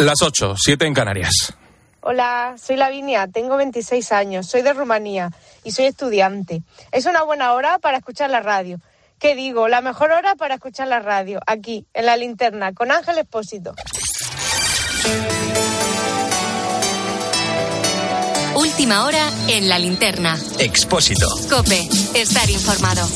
Las 0.00 0.22
8, 0.22 0.54
7 0.56 0.86
en 0.86 0.94
Canarias. 0.94 1.52
Hola, 2.00 2.54
soy 2.56 2.76
Lavinia, 2.76 3.28
tengo 3.28 3.58
26 3.58 4.12
años, 4.12 4.46
soy 4.46 4.62
de 4.62 4.72
Rumanía 4.72 5.30
y 5.62 5.72
soy 5.72 5.84
estudiante. 5.84 6.62
Es 6.90 7.04
una 7.04 7.22
buena 7.22 7.52
hora 7.52 7.78
para 7.78 7.98
escuchar 7.98 8.30
la 8.30 8.40
radio. 8.40 8.80
¿Qué 9.18 9.34
digo? 9.34 9.68
La 9.68 9.82
mejor 9.82 10.12
hora 10.12 10.36
para 10.36 10.54
escuchar 10.54 10.88
la 10.88 11.00
radio, 11.00 11.40
aquí, 11.46 11.84
en 11.92 12.06
la 12.06 12.16
linterna, 12.16 12.72
con 12.72 12.90
Ángel 12.90 13.18
Expósito. 13.18 13.74
Última 18.54 19.04
hora 19.04 19.30
en 19.48 19.68
la 19.68 19.78
linterna. 19.78 20.38
Expósito. 20.58 21.28
Cope, 21.50 21.86
estar 22.14 22.48
informado. 22.48 23.06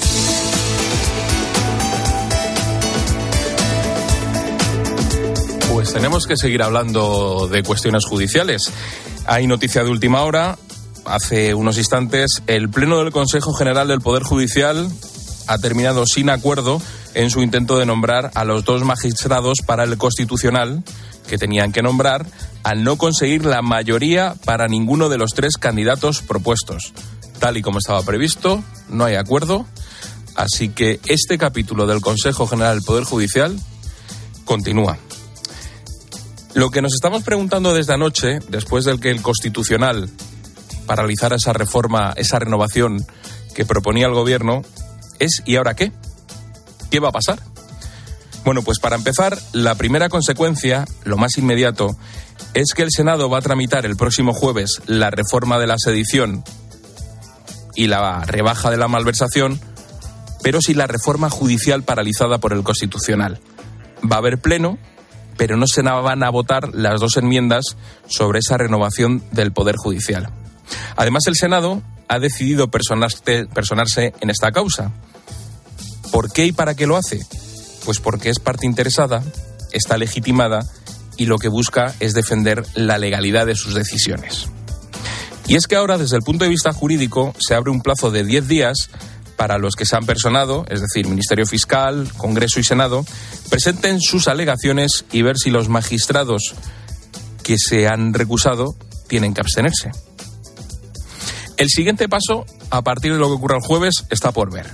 Pues 5.84 5.92
tenemos 5.92 6.26
que 6.26 6.38
seguir 6.38 6.62
hablando 6.62 7.46
de 7.46 7.62
cuestiones 7.62 8.06
judiciales. 8.06 8.72
Hay 9.26 9.46
noticia 9.46 9.84
de 9.84 9.90
última 9.90 10.22
hora. 10.22 10.56
Hace 11.04 11.52
unos 11.52 11.76
instantes, 11.76 12.42
el 12.46 12.70
Pleno 12.70 12.96
del 13.00 13.12
Consejo 13.12 13.52
General 13.52 13.86
del 13.86 14.00
Poder 14.00 14.22
Judicial 14.22 14.88
ha 15.46 15.58
terminado 15.58 16.06
sin 16.06 16.30
acuerdo 16.30 16.80
en 17.12 17.28
su 17.28 17.42
intento 17.42 17.78
de 17.78 17.84
nombrar 17.84 18.30
a 18.34 18.44
los 18.44 18.64
dos 18.64 18.82
magistrados 18.82 19.58
para 19.66 19.84
el 19.84 19.98
Constitucional 19.98 20.82
que 21.28 21.36
tenían 21.36 21.70
que 21.70 21.82
nombrar 21.82 22.24
al 22.62 22.82
no 22.82 22.96
conseguir 22.96 23.44
la 23.44 23.60
mayoría 23.60 24.36
para 24.46 24.68
ninguno 24.68 25.10
de 25.10 25.18
los 25.18 25.32
tres 25.32 25.58
candidatos 25.58 26.22
propuestos. 26.22 26.94
Tal 27.40 27.58
y 27.58 27.62
como 27.62 27.76
estaba 27.76 28.02
previsto, 28.04 28.64
no 28.88 29.04
hay 29.04 29.16
acuerdo, 29.16 29.66
así 30.34 30.70
que 30.70 30.98
este 31.04 31.36
capítulo 31.36 31.86
del 31.86 32.00
Consejo 32.00 32.46
General 32.46 32.76
del 32.76 32.86
Poder 32.86 33.04
Judicial 33.04 33.54
continúa. 34.46 34.96
Lo 36.54 36.70
que 36.70 36.82
nos 36.82 36.94
estamos 36.94 37.24
preguntando 37.24 37.74
desde 37.74 37.94
anoche, 37.94 38.38
después 38.48 38.84
del 38.84 39.00
que 39.00 39.10
el 39.10 39.22
Constitucional 39.22 40.08
paralizara 40.86 41.36
esa 41.36 41.52
reforma, 41.52 42.12
esa 42.16 42.38
renovación 42.38 43.04
que 43.54 43.64
proponía 43.64 44.06
el 44.06 44.14
Gobierno, 44.14 44.62
es 45.18 45.42
¿y 45.44 45.56
ahora 45.56 45.74
qué? 45.74 45.92
¿Qué 46.90 47.00
va 47.00 47.08
a 47.08 47.12
pasar? 47.12 47.40
Bueno, 48.44 48.62
pues 48.62 48.78
para 48.78 48.94
empezar, 48.94 49.36
la 49.52 49.74
primera 49.74 50.08
consecuencia, 50.08 50.84
lo 51.02 51.16
más 51.16 51.38
inmediato, 51.38 51.96
es 52.52 52.72
que 52.72 52.82
el 52.82 52.90
Senado 52.92 53.28
va 53.28 53.38
a 53.38 53.42
tramitar 53.42 53.84
el 53.84 53.96
próximo 53.96 54.32
jueves 54.32 54.80
la 54.86 55.10
reforma 55.10 55.58
de 55.58 55.66
la 55.66 55.78
sedición 55.78 56.44
y 57.74 57.88
la 57.88 58.20
rebaja 58.20 58.70
de 58.70 58.76
la 58.76 58.86
malversación, 58.86 59.58
pero 60.42 60.60
sin 60.60 60.78
la 60.78 60.86
reforma 60.86 61.30
judicial 61.30 61.82
paralizada 61.82 62.38
por 62.38 62.52
el 62.52 62.62
Constitucional. 62.62 63.40
Va 64.08 64.16
a 64.16 64.18
haber 64.20 64.38
pleno, 64.38 64.78
pero 65.36 65.56
no 65.56 65.66
se 65.66 65.82
van 65.82 66.22
a 66.22 66.30
votar 66.30 66.74
las 66.74 67.00
dos 67.00 67.16
enmiendas 67.16 67.76
sobre 68.06 68.38
esa 68.38 68.56
renovación 68.56 69.22
del 69.32 69.52
Poder 69.52 69.76
Judicial. 69.76 70.30
Además, 70.96 71.26
el 71.26 71.36
Senado 71.36 71.82
ha 72.08 72.18
decidido 72.18 72.68
personarse 72.68 74.12
en 74.20 74.30
esta 74.30 74.52
causa. 74.52 74.92
¿Por 76.12 76.32
qué 76.32 76.46
y 76.46 76.52
para 76.52 76.74
qué 76.74 76.86
lo 76.86 76.96
hace? 76.96 77.20
Pues 77.84 78.00
porque 78.00 78.30
es 78.30 78.38
parte 78.38 78.66
interesada, 78.66 79.22
está 79.72 79.98
legitimada 79.98 80.64
y 81.16 81.26
lo 81.26 81.38
que 81.38 81.48
busca 81.48 81.94
es 82.00 82.14
defender 82.14 82.64
la 82.74 82.98
legalidad 82.98 83.46
de 83.46 83.56
sus 83.56 83.74
decisiones. 83.74 84.48
Y 85.46 85.56
es 85.56 85.66
que 85.66 85.76
ahora, 85.76 85.98
desde 85.98 86.16
el 86.16 86.22
punto 86.22 86.44
de 86.44 86.50
vista 86.50 86.72
jurídico, 86.72 87.34
se 87.38 87.54
abre 87.54 87.70
un 87.70 87.82
plazo 87.82 88.10
de 88.10 88.24
10 88.24 88.48
días 88.48 88.88
para 89.36 89.58
los 89.58 89.74
que 89.74 89.84
se 89.84 89.96
han 89.96 90.06
personado, 90.06 90.64
es 90.68 90.80
decir, 90.80 91.06
Ministerio 91.06 91.46
Fiscal, 91.46 92.08
Congreso 92.16 92.60
y 92.60 92.64
Senado, 92.64 93.04
presenten 93.54 94.00
sus 94.00 94.26
alegaciones 94.26 95.04
y 95.12 95.22
ver 95.22 95.36
si 95.38 95.48
los 95.48 95.68
magistrados 95.68 96.56
que 97.44 97.54
se 97.56 97.86
han 97.86 98.12
recusado 98.12 98.74
tienen 99.06 99.32
que 99.32 99.42
abstenerse. 99.42 99.92
El 101.56 101.68
siguiente 101.68 102.08
paso, 102.08 102.46
a 102.70 102.82
partir 102.82 103.12
de 103.12 103.20
lo 103.20 103.28
que 103.28 103.34
ocurra 103.34 103.58
el 103.58 103.62
jueves, 103.62 104.06
está 104.10 104.32
por 104.32 104.52
ver. 104.52 104.66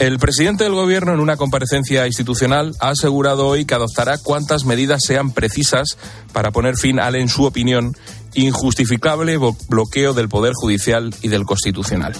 El 0.00 0.18
presidente 0.18 0.64
del 0.64 0.74
Gobierno, 0.74 1.14
en 1.14 1.20
una 1.20 1.38
comparecencia 1.38 2.06
institucional, 2.06 2.74
ha 2.80 2.90
asegurado 2.90 3.46
hoy 3.46 3.64
que 3.64 3.72
adoptará 3.72 4.18
cuantas 4.18 4.66
medidas 4.66 5.00
sean 5.06 5.32
precisas 5.32 5.96
para 6.34 6.50
poner 6.50 6.76
fin 6.76 7.00
al, 7.00 7.14
en 7.14 7.30
su 7.30 7.44
opinión, 7.46 7.96
injustificable 8.34 9.38
bloqueo 9.70 10.12
del 10.12 10.28
Poder 10.28 10.52
Judicial 10.52 11.14
y 11.22 11.28
del 11.28 11.46
Constitucional. 11.46 12.12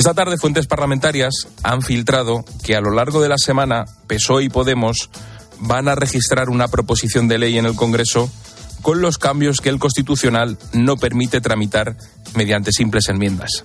Esta 0.00 0.14
tarde 0.14 0.38
fuentes 0.38 0.66
parlamentarias 0.66 1.46
han 1.62 1.82
filtrado 1.82 2.42
que 2.64 2.74
a 2.74 2.80
lo 2.80 2.90
largo 2.90 3.20
de 3.20 3.28
la 3.28 3.36
semana 3.36 3.84
PSOE 4.06 4.44
y 4.44 4.48
Podemos 4.48 5.10
van 5.58 5.88
a 5.88 5.94
registrar 5.94 6.48
una 6.48 6.68
proposición 6.68 7.28
de 7.28 7.36
ley 7.36 7.58
en 7.58 7.66
el 7.66 7.74
Congreso 7.74 8.32
con 8.80 9.02
los 9.02 9.18
cambios 9.18 9.60
que 9.60 9.68
el 9.68 9.78
Constitucional 9.78 10.56
no 10.72 10.96
permite 10.96 11.42
tramitar 11.42 11.98
mediante 12.34 12.72
simples 12.72 13.10
enmiendas 13.10 13.62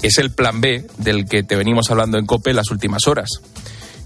es 0.00 0.16
el 0.16 0.32
plan 0.32 0.62
B 0.62 0.86
del 0.96 1.26
que 1.26 1.42
te 1.42 1.54
venimos 1.54 1.90
hablando 1.90 2.16
en 2.16 2.24
COPE 2.24 2.54
las 2.54 2.70
últimas 2.70 3.06
horas. 3.06 3.28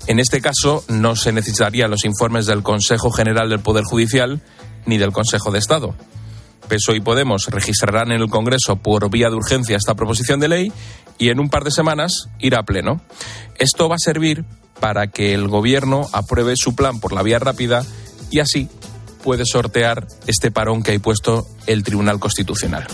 En 0.08 0.18
este 0.18 0.40
caso, 0.40 0.82
no 0.88 1.14
se 1.14 1.30
necesitarían 1.30 1.92
los 1.92 2.04
informes 2.04 2.46
del 2.46 2.64
Consejo 2.64 3.12
General 3.12 3.48
del 3.48 3.60
Poder 3.60 3.84
Judicial 3.84 4.42
ni 4.84 4.98
del 4.98 5.12
Consejo 5.12 5.52
de 5.52 5.60
Estado. 5.60 5.94
PSOE 6.68 6.96
y 6.96 7.00
Podemos 7.00 7.46
registrarán 7.46 8.12
en 8.12 8.20
el 8.20 8.28
Congreso 8.28 8.76
por 8.76 9.10
vía 9.10 9.28
de 9.28 9.36
urgencia 9.36 9.76
esta 9.76 9.94
proposición 9.94 10.40
de 10.40 10.48
ley 10.48 10.72
y 11.18 11.30
en 11.30 11.40
un 11.40 11.48
par 11.48 11.64
de 11.64 11.70
semanas 11.70 12.28
irá 12.38 12.60
a 12.60 12.64
pleno. 12.64 13.00
Esto 13.58 13.88
va 13.88 13.96
a 13.96 13.98
servir 13.98 14.44
para 14.80 15.08
que 15.08 15.34
el 15.34 15.48
Gobierno 15.48 16.08
apruebe 16.12 16.56
su 16.56 16.74
plan 16.74 17.00
por 17.00 17.12
la 17.12 17.22
vía 17.22 17.38
rápida 17.38 17.84
y 18.30 18.40
así 18.40 18.68
puede 19.22 19.46
sortear 19.46 20.06
este 20.26 20.50
parón 20.50 20.82
que 20.82 20.94
ha 20.94 20.98
puesto 20.98 21.46
el 21.66 21.82
Tribunal 21.82 22.18
Constitucional. 22.18 22.86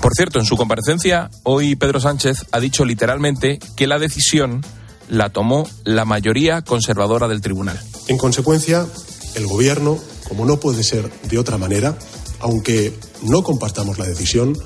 Por 0.00 0.12
cierto, 0.14 0.38
en 0.38 0.46
su 0.46 0.56
comparecencia, 0.56 1.28
hoy 1.42 1.74
Pedro 1.74 2.00
Sánchez 2.00 2.46
ha 2.52 2.60
dicho 2.60 2.84
literalmente 2.84 3.58
que 3.76 3.86
la 3.86 3.98
decisión 3.98 4.62
la 5.08 5.30
tomó 5.30 5.68
la 5.84 6.04
mayoría 6.04 6.62
conservadora 6.62 7.28
del 7.28 7.40
tribunal. 7.40 7.78
En 8.06 8.16
consecuencia, 8.16 8.86
el 9.34 9.46
Gobierno, 9.46 9.98
como 10.28 10.46
no 10.46 10.60
puede 10.60 10.84
ser 10.84 11.10
de 11.24 11.38
otra 11.38 11.58
manera, 11.58 11.98
aunque 12.40 12.96
no 13.22 13.42
compartamos 13.42 13.98
la 13.98 14.06
decisión, 14.06 14.56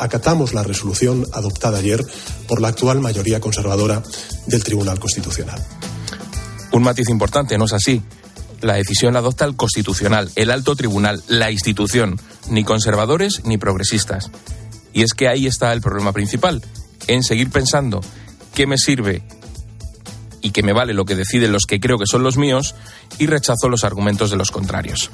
acatamos 0.00 0.54
la 0.54 0.62
resolución 0.62 1.26
adoptada 1.32 1.78
ayer 1.78 2.04
por 2.48 2.60
la 2.60 2.68
actual 2.68 3.00
mayoría 3.00 3.40
conservadora 3.40 4.02
del 4.46 4.64
Tribunal 4.64 4.98
Constitucional. 4.98 5.62
Un 6.72 6.82
matiz 6.82 7.08
importante, 7.08 7.58
¿no 7.58 7.66
es 7.66 7.72
así? 7.72 8.02
La 8.60 8.74
decisión 8.74 9.12
la 9.12 9.20
adopta 9.20 9.44
el 9.44 9.56
Constitucional, 9.56 10.30
el 10.36 10.50
alto 10.50 10.76
tribunal, 10.76 11.22
la 11.28 11.50
institución, 11.50 12.20
ni 12.48 12.64
conservadores 12.64 13.42
ni 13.44 13.58
progresistas. 13.58 14.30
Y 14.92 15.02
es 15.02 15.14
que 15.14 15.28
ahí 15.28 15.46
está 15.46 15.72
el 15.72 15.80
problema 15.80 16.12
principal, 16.12 16.62
en 17.06 17.22
seguir 17.22 17.50
pensando 17.50 18.00
qué 18.54 18.66
me 18.66 18.76
sirve 18.76 19.22
y 20.42 20.50
que 20.50 20.62
me 20.62 20.72
vale 20.72 20.94
lo 20.94 21.04
que 21.04 21.16
deciden 21.16 21.52
los 21.52 21.66
que 21.66 21.80
creo 21.80 21.98
que 21.98 22.06
son 22.06 22.22
los 22.22 22.36
míos 22.36 22.74
y 23.18 23.26
rechazo 23.26 23.68
los 23.68 23.84
argumentos 23.84 24.30
de 24.30 24.36
los 24.36 24.50
contrarios. 24.50 25.10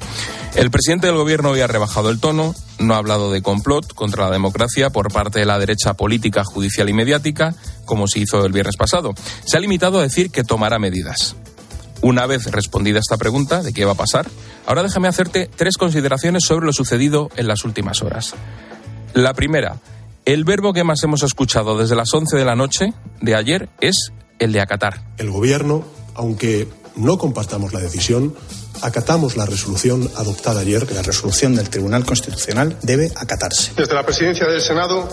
El 0.55 0.71
presidente 0.71 1.07
del 1.07 1.17
gobierno 1.17 1.49
hoy 1.49 1.61
ha 1.61 1.67
rebajado 1.67 2.09
el 2.09 2.19
tono, 2.19 2.55
no 2.79 2.93
ha 2.93 2.97
hablado 2.97 3.31
de 3.31 3.41
complot 3.41 3.93
contra 3.93 4.25
la 4.25 4.31
democracia 4.31 4.89
por 4.89 5.11
parte 5.11 5.39
de 5.39 5.45
la 5.45 5.59
derecha 5.59 5.95
política, 5.95 6.43
judicial 6.43 6.89
y 6.89 6.93
mediática, 6.93 7.55
como 7.85 8.07
se 8.07 8.19
hizo 8.19 8.45
el 8.45 8.51
viernes 8.51 8.77
pasado. 8.77 9.13
Se 9.45 9.57
ha 9.57 9.59
limitado 9.59 9.99
a 9.99 10.03
decir 10.03 10.31
que 10.31 10.43
tomará 10.43 10.79
medidas. 10.79 11.35
Una 12.01 12.27
vez 12.27 12.51
respondida 12.51 12.99
esta 12.99 13.17
pregunta 13.17 13.63
de 13.63 13.73
qué 13.73 13.85
va 13.85 13.93
a 13.93 13.95
pasar, 13.95 14.27
ahora 14.67 14.83
déjame 14.83 15.07
hacerte 15.07 15.49
tres 15.55 15.77
consideraciones 15.77 16.43
sobre 16.43 16.65
lo 16.65 16.73
sucedido 16.73 17.29
en 17.35 17.47
las 17.47 17.65
últimas 17.65 18.03
horas. 18.03 18.35
La 19.13 19.33
primera, 19.33 19.77
el 20.25 20.43
verbo 20.43 20.73
que 20.73 20.83
más 20.83 21.03
hemos 21.03 21.23
escuchado 21.23 21.77
desde 21.77 21.95
las 21.95 22.13
11 22.13 22.37
de 22.37 22.45
la 22.45 22.55
noche 22.55 22.93
de 23.21 23.35
ayer 23.35 23.69
es 23.81 24.11
el 24.39 24.51
de 24.51 24.61
acatar. 24.61 25.01
El 25.17 25.31
Gobierno, 25.31 25.85
aunque 26.15 26.67
no 26.95 27.17
compartamos 27.17 27.73
la 27.73 27.79
decisión, 27.79 28.35
acatamos 28.81 29.37
la 29.37 29.45
resolución 29.45 30.09
adoptada 30.15 30.61
ayer. 30.61 30.91
La 30.91 31.01
resolución 31.01 31.55
del 31.55 31.69
Tribunal 31.69 32.05
Constitucional 32.05 32.77
debe 32.81 33.11
acatarse. 33.15 33.71
Desde 33.75 33.93
la 33.93 34.03
presidencia 34.03 34.47
del 34.47 34.61
Senado 34.61 35.07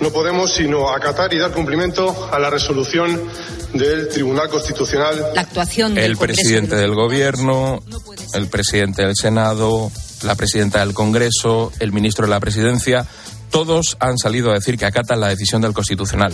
no 0.00 0.10
podemos 0.10 0.52
sino 0.52 0.90
acatar 0.90 1.32
y 1.32 1.38
dar 1.38 1.52
cumplimiento 1.52 2.28
a 2.32 2.38
la 2.38 2.50
resolución 2.50 3.20
del 3.74 4.08
Tribunal 4.08 4.48
Constitucional. 4.48 5.32
La 5.34 5.42
actuación 5.42 5.94
del 5.94 6.04
El 6.04 6.16
presidente 6.16 6.76
del 6.76 6.94
Gobierno, 6.94 7.82
el 8.34 8.48
presidente 8.48 9.02
del 9.02 9.16
Senado, 9.16 9.90
la 10.22 10.34
presidenta 10.34 10.80
del 10.80 10.94
Congreso, 10.94 11.72
el 11.78 11.92
ministro 11.92 12.26
de 12.26 12.30
la 12.30 12.40
Presidencia 12.40 13.06
todos 13.50 13.96
han 14.00 14.16
salido 14.16 14.50
a 14.50 14.54
decir 14.54 14.78
que 14.78 14.86
acatan 14.86 15.20
la 15.20 15.28
decisión 15.28 15.60
del 15.60 15.72
Constitucional. 15.72 16.32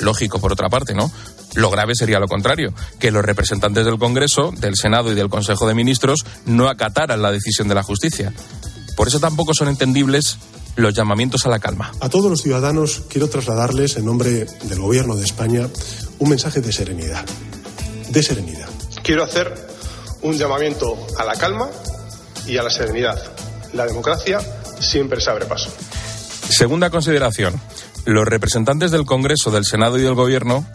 Lógico, 0.00 0.40
por 0.40 0.52
otra 0.52 0.68
parte, 0.68 0.94
¿no? 0.94 1.10
Lo 1.56 1.70
grave 1.70 1.94
sería 1.94 2.20
lo 2.20 2.28
contrario, 2.28 2.72
que 2.98 3.10
los 3.10 3.24
representantes 3.24 3.84
del 3.84 3.98
Congreso, 3.98 4.52
del 4.56 4.76
Senado 4.76 5.10
y 5.10 5.14
del 5.14 5.30
Consejo 5.30 5.66
de 5.66 5.74
Ministros 5.74 6.24
no 6.44 6.68
acataran 6.68 7.22
la 7.22 7.32
decisión 7.32 7.66
de 7.66 7.74
la 7.74 7.82
justicia. 7.82 8.32
Por 8.94 9.08
eso 9.08 9.20
tampoco 9.20 9.54
son 9.54 9.68
entendibles 9.68 10.38
los 10.76 10.94
llamamientos 10.94 11.46
a 11.46 11.48
la 11.48 11.58
calma. 11.58 11.92
A 12.00 12.10
todos 12.10 12.30
los 12.30 12.42
ciudadanos 12.42 13.04
quiero 13.08 13.28
trasladarles, 13.28 13.96
en 13.96 14.04
nombre 14.04 14.46
del 14.64 14.80
Gobierno 14.80 15.16
de 15.16 15.24
España, 15.24 15.68
un 16.18 16.28
mensaje 16.28 16.60
de 16.60 16.72
serenidad. 16.72 17.24
De 18.10 18.22
serenidad. 18.22 18.68
Quiero 19.02 19.24
hacer 19.24 19.54
un 20.20 20.36
llamamiento 20.36 20.94
a 21.18 21.24
la 21.24 21.36
calma 21.36 21.70
y 22.46 22.58
a 22.58 22.62
la 22.62 22.70
serenidad. 22.70 23.18
La 23.72 23.86
democracia 23.86 24.40
siempre 24.78 25.22
se 25.22 25.30
abre 25.30 25.46
paso. 25.46 25.70
Segunda 26.50 26.90
consideración. 26.90 27.58
Los 28.04 28.26
representantes 28.26 28.90
del 28.90 29.06
Congreso, 29.06 29.50
del 29.50 29.64
Senado 29.64 29.98
y 29.98 30.02
del 30.02 30.14
Gobierno 30.14 30.66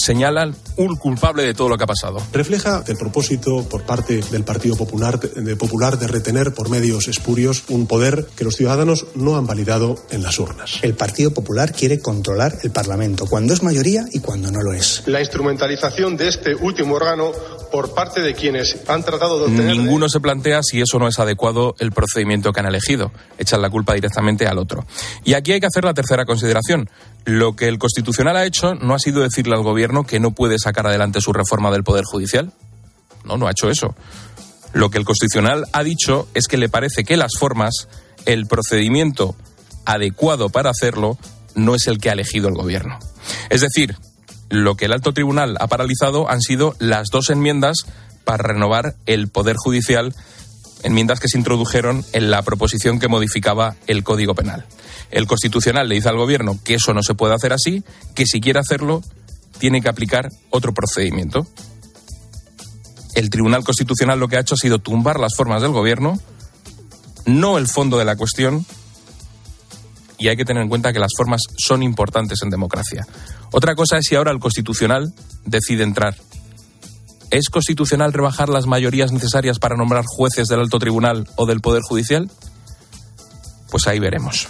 señalan 0.00 0.54
un 0.76 0.96
culpable 0.96 1.42
de 1.42 1.54
todo 1.54 1.68
lo 1.68 1.76
que 1.76 1.84
ha 1.84 1.86
pasado. 1.86 2.18
Refleja 2.32 2.82
el 2.86 2.96
propósito 2.96 3.64
por 3.68 3.82
parte 3.82 4.20
del 4.30 4.44
Partido 4.44 4.76
Popular 4.76 5.20
de, 5.20 5.56
Popular 5.56 5.98
de 5.98 6.06
retener 6.06 6.54
por 6.54 6.70
medios 6.70 7.08
espurios 7.08 7.64
un 7.68 7.86
poder 7.86 8.26
que 8.36 8.44
los 8.44 8.56
ciudadanos 8.56 9.06
no 9.14 9.36
han 9.36 9.46
validado 9.46 9.96
en 10.10 10.22
las 10.22 10.38
urnas. 10.38 10.78
El 10.82 10.94
Partido 10.94 11.32
Popular 11.32 11.72
quiere 11.72 12.00
controlar 12.00 12.58
el 12.62 12.70
Parlamento 12.70 13.26
cuando 13.26 13.52
es 13.52 13.62
mayoría 13.62 14.06
y 14.12 14.20
cuando 14.20 14.50
no 14.50 14.62
lo 14.62 14.72
es. 14.72 15.02
La 15.06 15.20
instrumentalización 15.20 16.16
de 16.16 16.28
este 16.28 16.54
último 16.54 16.94
órgano 16.94 17.32
por 17.70 17.94
parte 17.94 18.20
de 18.20 18.34
quienes 18.34 18.78
han 18.88 19.04
tratado 19.04 19.38
de 19.38 19.44
obtener... 19.46 19.76
Ninguno 19.76 20.08
se 20.08 20.20
plantea 20.20 20.62
si 20.62 20.80
eso 20.80 20.98
no 20.98 21.08
es 21.08 21.18
adecuado 21.18 21.74
el 21.78 21.92
procedimiento 21.92 22.52
que 22.52 22.60
han 22.60 22.66
elegido. 22.66 23.12
Echan 23.38 23.62
la 23.62 23.70
culpa 23.70 23.94
directamente 23.94 24.46
al 24.46 24.58
otro. 24.58 24.84
Y 25.24 25.34
aquí 25.34 25.52
hay 25.52 25.60
que 25.60 25.66
hacer 25.66 25.84
la 25.84 25.94
tercera 25.94 26.24
consideración. 26.24 26.90
Lo 27.24 27.56
que 27.56 27.68
el 27.68 27.78
Constitucional 27.78 28.36
ha 28.36 28.44
hecho 28.44 28.74
no 28.74 28.94
ha 28.94 28.98
sido 28.98 29.22
decirle 29.22 29.54
al 29.54 29.62
Gobierno 29.62 30.04
que 30.04 30.20
no 30.20 30.32
puede 30.32 30.58
sacar 30.58 30.86
adelante 30.86 31.20
su 31.20 31.32
reforma 31.32 31.70
del 31.70 31.84
Poder 31.84 32.04
Judicial. 32.04 32.52
No, 33.24 33.36
no 33.36 33.46
ha 33.46 33.52
hecho 33.52 33.70
eso. 33.70 33.94
Lo 34.72 34.90
que 34.90 34.98
el 34.98 35.04
Constitucional 35.04 35.66
ha 35.72 35.82
dicho 35.82 36.28
es 36.34 36.46
que 36.46 36.56
le 36.56 36.68
parece 36.68 37.04
que 37.04 37.16
las 37.16 37.32
formas, 37.38 37.88
el 38.26 38.46
procedimiento 38.46 39.34
adecuado 39.84 40.48
para 40.48 40.70
hacerlo, 40.70 41.18
no 41.54 41.74
es 41.74 41.86
el 41.86 41.98
que 41.98 42.10
ha 42.10 42.12
elegido 42.12 42.48
el 42.48 42.54
Gobierno. 42.54 42.98
Es 43.50 43.60
decir, 43.60 43.96
lo 44.50 44.76
que 44.76 44.86
el 44.86 44.92
alto 44.92 45.12
tribunal 45.12 45.56
ha 45.60 45.68
paralizado 45.68 46.28
han 46.28 46.42
sido 46.42 46.74
las 46.78 47.08
dos 47.10 47.30
enmiendas 47.30 47.86
para 48.24 48.42
renovar 48.42 48.96
el 49.06 49.28
Poder 49.28 49.56
Judicial, 49.56 50.14
enmiendas 50.82 51.20
que 51.20 51.28
se 51.28 51.38
introdujeron 51.38 52.04
en 52.12 52.30
la 52.30 52.42
proposición 52.42 52.98
que 52.98 53.08
modificaba 53.08 53.76
el 53.86 54.04
Código 54.04 54.34
Penal. 54.34 54.66
El 55.10 55.26
Constitucional 55.26 55.88
le 55.88 55.94
dice 55.94 56.08
al 56.08 56.16
Gobierno 56.16 56.58
que 56.62 56.74
eso 56.74 56.92
no 56.92 57.02
se 57.02 57.14
puede 57.14 57.34
hacer 57.34 57.52
así, 57.52 57.82
que 58.14 58.26
si 58.26 58.40
quiere 58.40 58.58
hacerlo, 58.58 59.02
tiene 59.58 59.80
que 59.80 59.88
aplicar 59.88 60.30
otro 60.50 60.74
procedimiento. 60.74 61.46
El 63.14 63.30
Tribunal 63.30 63.64
Constitucional 63.64 64.18
lo 64.18 64.28
que 64.28 64.36
ha 64.36 64.40
hecho 64.40 64.54
ha 64.54 64.58
sido 64.58 64.78
tumbar 64.78 65.18
las 65.18 65.34
formas 65.36 65.62
del 65.62 65.72
Gobierno, 65.72 66.18
no 67.26 67.58
el 67.58 67.68
fondo 67.68 67.98
de 67.98 68.04
la 68.04 68.16
cuestión, 68.16 68.66
y 70.20 70.28
hay 70.28 70.36
que 70.36 70.44
tener 70.44 70.62
en 70.62 70.68
cuenta 70.68 70.92
que 70.92 71.00
las 71.00 71.12
formas 71.16 71.40
son 71.56 71.82
importantes 71.82 72.40
en 72.42 72.50
democracia. 72.50 73.06
Otra 73.50 73.74
cosa 73.74 73.96
es 73.98 74.06
si 74.06 74.14
ahora 74.14 74.30
el 74.30 74.38
Constitucional 74.38 75.12
decide 75.46 75.82
entrar. 75.82 76.14
¿Es 77.30 77.48
constitucional 77.48 78.12
rebajar 78.12 78.48
las 78.48 78.66
mayorías 78.66 79.12
necesarias 79.12 79.58
para 79.58 79.76
nombrar 79.76 80.04
jueces 80.04 80.48
del 80.48 80.60
alto 80.60 80.78
tribunal 80.78 81.28
o 81.36 81.46
del 81.46 81.60
Poder 81.60 81.80
Judicial? 81.82 82.30
Pues 83.70 83.86
ahí 83.86 84.00
veremos. 84.00 84.48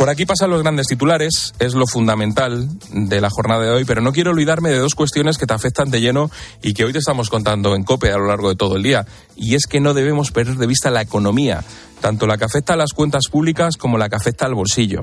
Por 0.00 0.08
aquí 0.08 0.24
pasan 0.24 0.48
los 0.48 0.62
grandes 0.62 0.86
titulares, 0.86 1.52
es 1.58 1.74
lo 1.74 1.86
fundamental 1.86 2.70
de 2.90 3.20
la 3.20 3.28
jornada 3.28 3.64
de 3.64 3.70
hoy, 3.70 3.84
pero 3.84 4.00
no 4.00 4.12
quiero 4.12 4.30
olvidarme 4.30 4.70
de 4.70 4.78
dos 4.78 4.94
cuestiones 4.94 5.36
que 5.36 5.44
te 5.44 5.52
afectan 5.52 5.90
de 5.90 6.00
lleno 6.00 6.30
y 6.62 6.72
que 6.72 6.86
hoy 6.86 6.94
te 6.94 7.00
estamos 7.00 7.28
contando 7.28 7.74
en 7.74 7.84
COPE 7.84 8.10
a 8.10 8.16
lo 8.16 8.26
largo 8.26 8.48
de 8.48 8.56
todo 8.56 8.76
el 8.76 8.82
día. 8.82 9.04
Y 9.36 9.56
es 9.56 9.66
que 9.66 9.78
no 9.78 9.92
debemos 9.92 10.30
perder 10.30 10.56
de 10.56 10.66
vista 10.66 10.90
la 10.90 11.02
economía, 11.02 11.62
tanto 12.00 12.26
la 12.26 12.38
que 12.38 12.46
afecta 12.46 12.72
a 12.72 12.76
las 12.78 12.94
cuentas 12.94 13.24
públicas 13.30 13.76
como 13.76 13.98
la 13.98 14.08
que 14.08 14.16
afecta 14.16 14.46
al 14.46 14.54
bolsillo. 14.54 15.02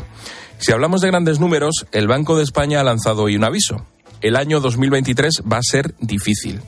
Si 0.57 0.71
hablamos 0.71 1.01
de 1.01 1.09
grandes 1.09 1.39
números, 1.39 1.85
el 1.91 2.07
Banco 2.07 2.35
de 2.35 2.44
España 2.44 2.79
ha 2.79 2.83
lanzado 2.83 3.21
hoy 3.21 3.35
un 3.35 3.44
aviso. 3.44 3.85
El 4.21 4.35
año 4.35 4.59
2023 4.61 5.44
va 5.44 5.57
a 5.57 5.61
ser 5.61 5.94
difícil. 5.99 6.59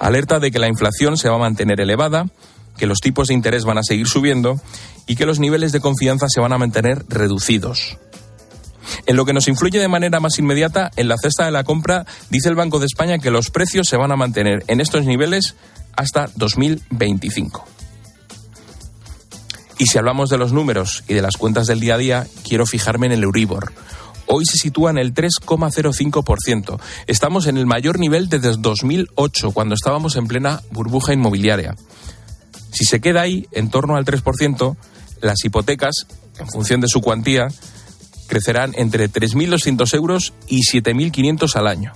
Alerta 0.00 0.40
de 0.40 0.50
que 0.50 0.58
la 0.58 0.66
inflación 0.66 1.16
se 1.16 1.28
va 1.28 1.36
a 1.36 1.38
mantener 1.38 1.80
elevada, 1.80 2.26
que 2.76 2.86
los 2.86 3.00
tipos 3.00 3.28
de 3.28 3.34
interés 3.34 3.64
van 3.64 3.78
a 3.78 3.82
seguir 3.82 4.06
subiendo 4.06 4.60
y 5.06 5.16
que 5.16 5.26
los 5.26 5.38
niveles 5.38 5.72
de 5.72 5.80
confianza 5.80 6.26
se 6.28 6.40
van 6.40 6.52
a 6.52 6.58
mantener 6.58 7.04
reducidos. 7.08 7.96
En 9.06 9.16
lo 9.16 9.24
que 9.24 9.32
nos 9.32 9.48
influye 9.48 9.78
de 9.78 9.88
manera 9.88 10.20
más 10.20 10.38
inmediata, 10.38 10.90
en 10.96 11.08
la 11.08 11.16
cesta 11.16 11.44
de 11.44 11.50
la 11.50 11.64
compra, 11.64 12.06
dice 12.30 12.48
el 12.48 12.54
Banco 12.54 12.78
de 12.78 12.86
España 12.86 13.18
que 13.18 13.30
los 13.30 13.50
precios 13.50 13.88
se 13.88 13.96
van 13.96 14.12
a 14.12 14.16
mantener 14.16 14.64
en 14.68 14.80
estos 14.80 15.04
niveles 15.04 15.56
hasta 15.96 16.28
2025. 16.36 17.64
Y 19.78 19.86
si 19.86 19.98
hablamos 19.98 20.30
de 20.30 20.38
los 20.38 20.52
números 20.52 21.04
y 21.06 21.14
de 21.14 21.22
las 21.22 21.36
cuentas 21.36 21.66
del 21.66 21.80
día 21.80 21.94
a 21.94 21.98
día, 21.98 22.26
quiero 22.48 22.64
fijarme 22.66 23.06
en 23.06 23.12
el 23.12 23.24
Euribor. 23.24 23.72
Hoy 24.26 24.44
se 24.44 24.56
sitúa 24.56 24.90
en 24.90 24.98
el 24.98 25.14
3,05%. 25.14 26.80
Estamos 27.06 27.46
en 27.46 27.58
el 27.58 27.66
mayor 27.66 27.98
nivel 27.98 28.28
desde 28.28 28.56
2008, 28.56 29.52
cuando 29.52 29.74
estábamos 29.74 30.16
en 30.16 30.26
plena 30.26 30.62
burbuja 30.70 31.12
inmobiliaria. 31.12 31.76
Si 32.76 32.84
se 32.84 33.00
queda 33.00 33.22
ahí, 33.22 33.48
en 33.52 33.70
torno 33.70 33.96
al 33.96 34.04
3%, 34.04 34.76
las 35.22 35.42
hipotecas, 35.46 36.06
en 36.38 36.46
función 36.46 36.82
de 36.82 36.88
su 36.88 37.00
cuantía, 37.00 37.48
crecerán 38.26 38.74
entre 38.76 39.10
3.200 39.10 39.94
euros 39.94 40.34
y 40.46 40.60
7.500 40.60 41.56
al 41.56 41.68
año. 41.68 41.94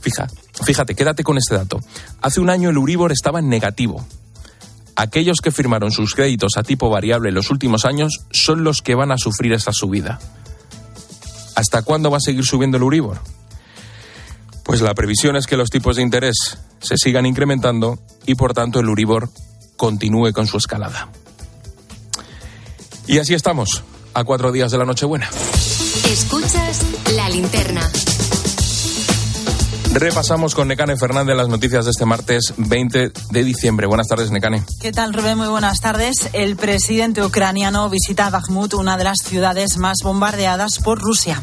Fija, 0.00 0.28
fíjate, 0.64 0.94
quédate 0.94 1.24
con 1.24 1.38
este 1.38 1.56
dato. 1.56 1.80
Hace 2.20 2.38
un 2.38 2.50
año 2.50 2.70
el 2.70 2.78
Uribor 2.78 3.10
estaba 3.10 3.40
en 3.40 3.48
negativo, 3.48 4.06
aquellos 4.94 5.40
que 5.40 5.50
firmaron 5.50 5.90
sus 5.90 6.14
créditos 6.14 6.56
a 6.56 6.62
tipo 6.62 6.88
variable 6.88 7.30
en 7.30 7.34
los 7.34 7.50
últimos 7.50 7.84
años 7.84 8.20
son 8.30 8.62
los 8.62 8.80
que 8.80 8.94
van 8.94 9.10
a 9.10 9.18
sufrir 9.18 9.52
esta 9.54 9.72
subida. 9.72 10.20
¿Hasta 11.56 11.82
cuándo 11.82 12.12
va 12.12 12.18
a 12.18 12.20
seguir 12.20 12.44
subiendo 12.44 12.76
el 12.76 12.84
Uribor? 12.84 13.18
Pues 14.62 14.82
la 14.82 14.94
previsión 14.94 15.34
es 15.34 15.48
que 15.48 15.56
los 15.56 15.70
tipos 15.70 15.96
de 15.96 16.02
interés 16.02 16.58
se 16.80 16.96
sigan 16.96 17.26
incrementando 17.26 17.98
y 18.24 18.36
por 18.36 18.54
tanto 18.54 18.78
el 18.78 18.88
Uribor 18.88 19.30
continúe 19.78 20.32
con 20.34 20.46
su 20.46 20.58
escalada. 20.58 21.08
Y 23.06 23.18
así 23.18 23.32
estamos, 23.32 23.82
a 24.12 24.24
cuatro 24.24 24.52
días 24.52 24.70
de 24.70 24.76
la 24.76 24.84
Nochebuena. 24.84 25.30
Escuchas 26.04 26.82
la 27.14 27.30
linterna. 27.30 27.90
Repasamos 29.94 30.54
con 30.54 30.68
Necane 30.68 30.96
Fernández 30.98 31.34
las 31.34 31.48
noticias 31.48 31.86
de 31.86 31.92
este 31.92 32.04
martes 32.04 32.52
20 32.58 33.10
de 33.30 33.44
diciembre. 33.44 33.86
Buenas 33.86 34.06
tardes, 34.06 34.30
Necane. 34.30 34.62
¿Qué 34.80 34.92
tal, 34.92 35.14
Rubén? 35.14 35.38
Muy 35.38 35.48
buenas 35.48 35.80
tardes. 35.80 36.28
El 36.34 36.56
presidente 36.56 37.24
ucraniano 37.24 37.88
visita 37.88 38.28
Bakhmut, 38.28 38.74
una 38.74 38.98
de 38.98 39.04
las 39.04 39.18
ciudades 39.24 39.78
más 39.78 39.98
bombardeadas 40.02 40.78
por 40.84 41.00
Rusia. 41.00 41.42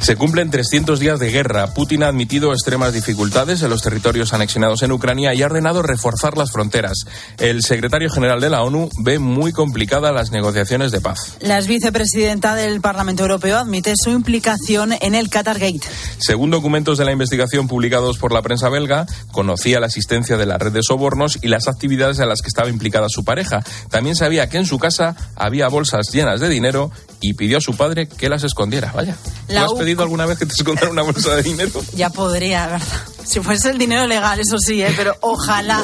Se 0.00 0.16
cumplen 0.16 0.50
300 0.50 1.00
días 1.00 1.18
de 1.18 1.30
guerra. 1.30 1.72
Putin 1.74 2.02
ha 2.02 2.08
admitido 2.08 2.52
extremas 2.52 2.92
dificultades 2.92 3.62
en 3.62 3.70
los 3.70 3.82
territorios 3.82 4.32
anexionados 4.32 4.82
en 4.82 4.92
Ucrania 4.92 5.34
y 5.34 5.42
ha 5.42 5.46
ordenado 5.46 5.82
reforzar 5.82 6.36
las 6.36 6.52
fronteras. 6.52 6.98
El 7.38 7.62
secretario 7.62 8.10
general 8.10 8.40
de 8.40 8.50
la 8.50 8.62
ONU 8.62 8.90
ve 8.98 9.18
muy 9.18 9.52
complicadas 9.52 10.14
las 10.14 10.30
negociaciones 10.30 10.92
de 10.92 11.00
paz. 11.00 11.36
La 11.40 11.60
vicepresidenta 11.60 12.54
del 12.54 12.80
Parlamento 12.80 13.22
Europeo 13.22 13.58
admite 13.58 13.94
su 13.96 14.10
implicación 14.10 14.92
en 15.00 15.14
el 15.14 15.30
Qatargate. 15.30 15.80
Según 16.18 16.50
documentos 16.50 16.98
de 16.98 17.04
la 17.04 17.12
investigación 17.12 17.68
publicados 17.68 18.18
por 18.18 18.32
la 18.32 18.42
prensa 18.42 18.68
belga, 18.68 19.06
conocía 19.32 19.80
la 19.80 19.86
existencia 19.86 20.36
de 20.36 20.46
la 20.46 20.58
red 20.58 20.72
de 20.72 20.82
sobornos 20.82 21.38
y 21.42 21.48
las 21.48 21.68
actividades 21.68 22.18
en 22.18 22.28
las 22.28 22.42
que 22.42 22.48
estaba 22.48 22.68
implicada 22.68 23.06
su 23.08 23.24
pareja. 23.24 23.62
También 23.90 24.16
sabía 24.16 24.48
que 24.48 24.58
en 24.58 24.66
su 24.66 24.78
casa 24.78 25.16
había 25.36 25.68
bolsas 25.68 26.10
llenas 26.12 26.40
de 26.40 26.48
dinero 26.48 26.90
y 27.20 27.34
pidió 27.34 27.58
a 27.58 27.60
su 27.60 27.76
padre 27.76 28.06
que 28.06 28.28
las 28.28 28.44
escondiera. 28.44 28.92
Vaya. 28.94 29.16
has 29.56 29.72
pedido 29.84 30.02
alguna 30.02 30.24
vez 30.24 30.38
que 30.38 30.46
te 30.46 30.54
escondan 30.54 30.90
una 30.90 31.02
bolsa 31.02 31.36
de 31.36 31.42
dinero? 31.42 31.82
Ya 31.94 32.08
podría, 32.08 32.66
¿verdad? 32.66 32.86
Si 33.24 33.40
fuese 33.40 33.70
el 33.70 33.78
dinero 33.78 34.06
legal, 34.06 34.40
eso 34.40 34.56
sí, 34.58 34.82
¿eh? 34.82 34.92
pero 34.96 35.14
ojalá 35.20 35.82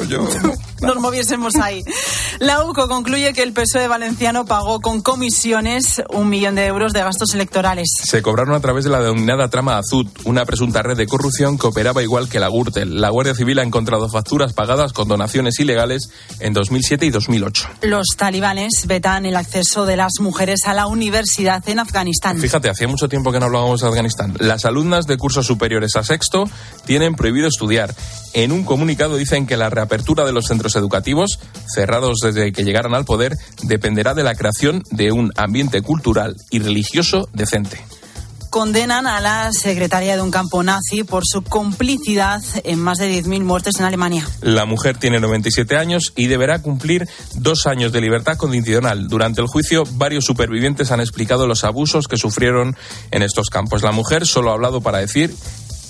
nos 0.81 0.97
moviésemos 0.97 1.57
ahí. 1.57 1.85
La 2.39 2.65
UCO 2.65 2.89
concluye 2.89 3.33
que 3.33 3.43
el 3.43 3.53
PSOE 3.53 3.89
valenciano 3.89 4.45
pagó 4.45 4.81
con 4.81 5.03
comisiones 5.03 6.03
un 6.11 6.29
millón 6.29 6.55
de 6.55 6.67
euros 6.67 6.93
de 6.93 7.01
gastos 7.01 7.35
electorales. 7.35 7.89
Se 8.03 8.23
cobraron 8.23 8.55
a 8.55 8.61
través 8.61 8.85
de 8.85 8.91
la 8.91 9.01
denominada 9.01 9.49
trama 9.49 9.79
Azud, 9.79 10.07
una 10.25 10.45
presunta 10.45 10.83
red 10.83 10.97
de 10.97 11.07
corrupción 11.07 11.59
que 11.59 11.67
operaba 11.67 12.03
igual 12.03 12.29
que 12.29 12.41
la 12.41 12.49
Gürtel. 12.49 13.01
La 13.01 13.11
Guardia 13.11 13.35
Civil 13.35 13.59
ha 13.59 13.63
encontrado 13.63 14.09
facturas 14.09 14.53
pagadas 14.53 14.93
con 14.93 15.09
donaciones 15.09 15.59
ilegales 15.61 16.11
en 16.39 16.53
2007 16.53 17.07
y 17.07 17.11
2008. 17.11 17.69
Los 17.83 18.07
talibanes 18.17 18.87
vetan 18.87 19.27
el 19.27 19.37
acceso 19.37 19.87
de 19.87 19.97
las 19.97 20.13
mujeres 20.21 20.61
a 20.67 20.75
la 20.75 20.87
universidad 20.87 21.67
en 21.69 21.79
Afganistán. 21.79 22.39
Fíjate, 22.39 22.71
hacía 22.71 22.89
mucho 22.89 23.09
tiempo 23.09 23.33
que 23.33 23.41
no 23.41 23.47
hablábamos 23.47 23.81
de 23.81 23.89
Afganistán. 23.89 24.35
Las 24.39 24.65
alumnas 24.65 25.07
de 25.07 25.17
cursos 25.17 25.47
superiores 25.47 25.97
a 25.97 26.05
sexto 26.05 26.45
tienen 26.87 27.15
prohibido 27.15 27.49
estudiar. 27.49 27.95
En 28.33 28.53
un 28.53 28.65
comunicado 28.65 29.17
dicen 29.17 29.47
que 29.47 29.57
la 29.57 29.71
reapertura 29.71 30.25
de 30.25 30.33
los 30.33 30.47
centros 30.47 30.70
educativos, 30.77 31.39
cerrados 31.75 32.19
desde 32.23 32.53
que 32.53 32.65
llegaron 32.65 32.95
al 32.95 33.05
poder, 33.05 33.37
dependerá 33.63 34.15
de 34.15 34.25
la 34.25 34.35
creación 34.35 34.83
de 34.91 35.13
un 35.13 35.33
ambiente 35.37 35.83
cultural 35.83 36.37
y 36.51 36.59
religioso 36.59 37.29
decente 37.33 37.85
condenan 38.51 39.07
a 39.07 39.21
la 39.21 39.53
secretaria 39.53 40.17
de 40.17 40.23
un 40.23 40.33
campo 40.33 40.63
nazi 40.63 41.05
por 41.05 41.23
su 41.25 41.43
complicidad 41.43 42.43
en 42.65 42.81
más 42.81 42.99
de 42.99 43.23
10.000 43.23 43.45
muertes 43.45 43.79
en 43.79 43.85
Alemania. 43.85 44.29
La 44.43 44.67
mujer 44.67 44.99
tiene 44.99 45.21
97 45.21 45.77
años 45.77 46.13
y 46.17 46.27
deberá 46.27 46.61
cumplir 46.61 47.09
dos 47.37 47.67
años 47.69 47.93
de 47.93 48.01
libertad 48.01 48.37
condicional. 48.37 49.09
Durante 49.09 49.41
el 49.41 49.47
juicio, 49.47 49.85
varios 49.93 50.25
supervivientes 50.25 50.91
han 50.91 51.01
explicado 51.01 51.47
los 51.47 51.63
abusos 51.63 52.09
que 52.09 52.17
sufrieron 52.17 52.77
en 53.13 53.23
estos 53.23 53.51
campos. 53.51 53.83
La 53.83 53.93
mujer 53.93 54.27
solo 54.27 54.51
ha 54.51 54.55
hablado 54.55 54.81
para 54.81 54.99
decir 54.99 55.33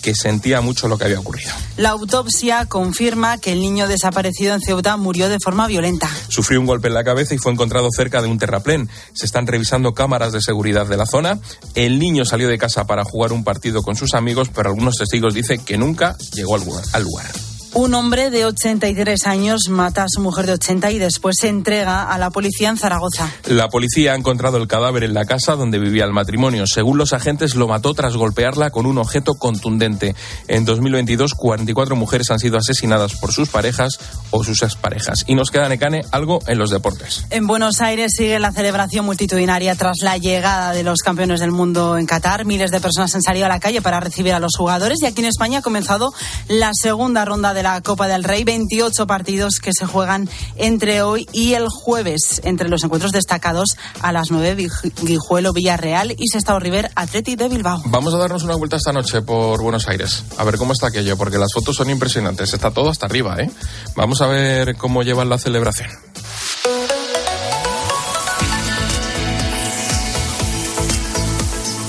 que 0.02 0.14
sentía 0.14 0.60
mucho 0.60 0.88
lo 0.88 0.98
que 0.98 1.04
había 1.04 1.20
ocurrido. 1.20 1.50
La 1.76 1.90
autopsia 1.90 2.66
confirma 2.66 3.38
que 3.38 3.52
el 3.52 3.60
niño 3.60 3.86
desaparecido 3.88 4.54
en 4.54 4.60
Ceuta 4.60 4.96
murió 4.96 5.28
de 5.28 5.38
forma 5.38 5.66
violenta. 5.66 6.08
Sufrió 6.28 6.60
un 6.60 6.66
golpe 6.66 6.88
en 6.88 6.94
la 6.94 7.04
cabeza 7.04 7.34
y 7.34 7.38
fue 7.38 7.52
encontrado 7.52 7.88
cerca 7.94 8.22
de 8.22 8.28
un 8.28 8.38
terraplén. 8.38 8.88
Se 9.12 9.26
están 9.26 9.46
revisando 9.46 9.94
cámaras 9.94 10.32
de 10.32 10.40
seguridad 10.40 10.86
de 10.86 10.96
la 10.96 11.06
zona. 11.06 11.38
El 11.74 11.98
niño 11.98 12.24
salió 12.24 12.48
de 12.48 12.58
casa 12.58 12.86
para 12.86 13.04
jugar 13.04 13.32
un 13.32 13.44
partido 13.44 13.82
con 13.82 13.96
sus 13.96 14.14
amigos, 14.14 14.50
pero 14.54 14.70
algunos 14.70 14.96
testigos 14.96 15.34
dicen 15.34 15.64
que 15.64 15.78
nunca 15.78 16.16
llegó 16.32 16.54
al 16.54 16.64
lugar. 16.64 17.49
Un 17.72 17.94
hombre 17.94 18.30
de 18.30 18.44
83 18.44 19.26
años 19.26 19.68
mata 19.68 20.02
a 20.02 20.08
su 20.08 20.20
mujer 20.20 20.44
de 20.46 20.54
80 20.54 20.90
y 20.90 20.98
después 20.98 21.36
se 21.40 21.48
entrega 21.48 22.02
a 22.02 22.18
la 22.18 22.30
policía 22.30 22.68
en 22.68 22.76
Zaragoza. 22.76 23.30
La 23.46 23.68
policía 23.68 24.12
ha 24.12 24.16
encontrado 24.16 24.56
el 24.56 24.66
cadáver 24.66 25.04
en 25.04 25.14
la 25.14 25.24
casa 25.24 25.54
donde 25.54 25.78
vivía 25.78 26.04
el 26.04 26.12
matrimonio. 26.12 26.66
Según 26.66 26.98
los 26.98 27.12
agentes, 27.12 27.54
lo 27.54 27.68
mató 27.68 27.94
tras 27.94 28.16
golpearla 28.16 28.70
con 28.70 28.86
un 28.86 28.98
objeto 28.98 29.34
contundente. 29.34 30.16
En 30.48 30.64
2022, 30.64 31.34
44 31.34 31.94
mujeres 31.94 32.32
han 32.32 32.40
sido 32.40 32.58
asesinadas 32.58 33.14
por 33.14 33.32
sus 33.32 33.48
parejas 33.48 34.00
o 34.30 34.42
sus 34.42 34.62
exparejas. 34.62 35.22
Y 35.28 35.36
nos 35.36 35.50
queda, 35.50 35.68
Necane, 35.68 36.02
algo 36.10 36.40
en 36.48 36.58
los 36.58 36.70
deportes. 36.70 37.24
En 37.30 37.46
Buenos 37.46 37.80
Aires 37.80 38.12
sigue 38.16 38.40
la 38.40 38.50
celebración 38.50 39.04
multitudinaria 39.04 39.76
tras 39.76 39.98
la 40.02 40.18
llegada 40.18 40.72
de 40.72 40.82
los 40.82 41.02
campeones 41.02 41.38
del 41.38 41.52
mundo 41.52 41.96
en 41.98 42.06
Qatar. 42.06 42.44
Miles 42.46 42.72
de 42.72 42.80
personas 42.80 43.14
han 43.14 43.22
salido 43.22 43.46
a 43.46 43.48
la 43.48 43.60
calle 43.60 43.80
para 43.80 44.00
recibir 44.00 44.32
a 44.32 44.40
los 44.40 44.56
jugadores 44.56 44.98
y 45.02 45.06
aquí 45.06 45.20
en 45.20 45.28
España 45.28 45.60
ha 45.60 45.62
comenzado 45.62 46.12
la 46.48 46.72
segunda 46.74 47.24
ronda 47.24 47.54
de 47.54 47.59
de 47.60 47.64
la 47.64 47.82
Copa 47.82 48.08
del 48.08 48.24
Rey, 48.24 48.42
28 48.42 49.06
partidos 49.06 49.60
que 49.60 49.72
se 49.74 49.84
juegan 49.84 50.30
entre 50.56 51.02
hoy 51.02 51.28
y 51.30 51.52
el 51.52 51.68
jueves. 51.68 52.40
Entre 52.42 52.70
los 52.70 52.82
encuentros 52.84 53.12
destacados 53.12 53.76
a 54.00 54.12
las 54.12 54.30
9, 54.30 54.66
Guijuelo, 55.02 55.52
Villarreal 55.52 56.12
y 56.16 56.28
Sestao 56.28 56.58
River, 56.58 56.90
Atleti 56.94 57.36
de 57.36 57.50
Bilbao. 57.50 57.82
Vamos 57.84 58.14
a 58.14 58.16
darnos 58.16 58.44
una 58.44 58.54
vuelta 58.54 58.76
esta 58.76 58.94
noche 58.94 59.20
por 59.20 59.60
Buenos 59.60 59.88
Aires, 59.88 60.24
a 60.38 60.44
ver 60.44 60.56
cómo 60.56 60.72
está 60.72 60.86
aquello, 60.86 61.18
porque 61.18 61.36
las 61.36 61.52
fotos 61.52 61.76
son 61.76 61.90
impresionantes. 61.90 62.54
Está 62.54 62.70
todo 62.70 62.88
hasta 62.88 63.04
arriba, 63.04 63.36
¿eh? 63.38 63.50
Vamos 63.94 64.22
a 64.22 64.26
ver 64.26 64.76
cómo 64.76 65.02
llevan 65.02 65.28
la 65.28 65.36
celebración. 65.36 65.90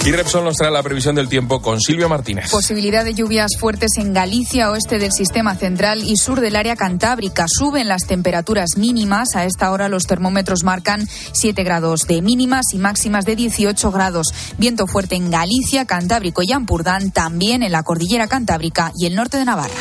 Y 0.04 0.12
Repsol 0.12 0.44
nos 0.44 0.58
trae 0.58 0.72
la 0.72 0.82
previsión 0.82 1.14
del 1.14 1.30
tiempo 1.30 1.62
con 1.62 1.80
Silvia 1.80 2.08
Martínez. 2.08 2.50
Posibilidad 2.50 3.06
de 3.06 3.14
lluvias 3.14 3.52
fuertes 3.60 3.92
en 3.98 4.16
Galicia, 4.16 4.72
oeste 4.72 4.98
del 4.98 5.12
sistema 5.12 5.54
central 5.56 6.04
y 6.04 6.18
sur 6.18 6.42
del 6.42 6.56
área 6.56 6.76
cantábrica. 6.76 7.46
Suben 7.48 7.88
las 7.88 8.08
temperaturas 8.08 8.78
mínimas. 8.78 9.36
A 9.36 9.46
esta 9.46 9.72
hora 9.72 9.90
los 9.90 10.08
termómetros 10.08 10.64
marcan 10.64 11.08
7 11.34 11.64
grados 11.64 12.08
de 12.08 12.24
mínimas 12.24 12.74
y 12.74 12.80
máximas 12.80 13.26
de 13.26 13.36
18 13.36 13.92
grados. 13.92 14.34
Viento 14.58 14.88
fuerte 14.88 15.14
en 15.14 15.30
Galicia, 15.30 15.86
Cantábrico 15.86 16.42
y 16.42 16.52
Ampurdán, 16.52 17.12
también 17.12 17.62
en 17.62 17.72
la 17.72 17.84
cordillera 17.84 18.26
cantábrica 18.26 18.92
y 18.98 19.06
el 19.06 19.14
norte 19.14 19.38
de 19.38 19.46
Navarra. 19.46 19.76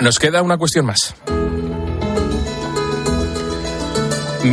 Nos 0.00 0.18
queda 0.18 0.42
una 0.42 0.58
cuestión 0.58 0.86
más. 0.86 1.14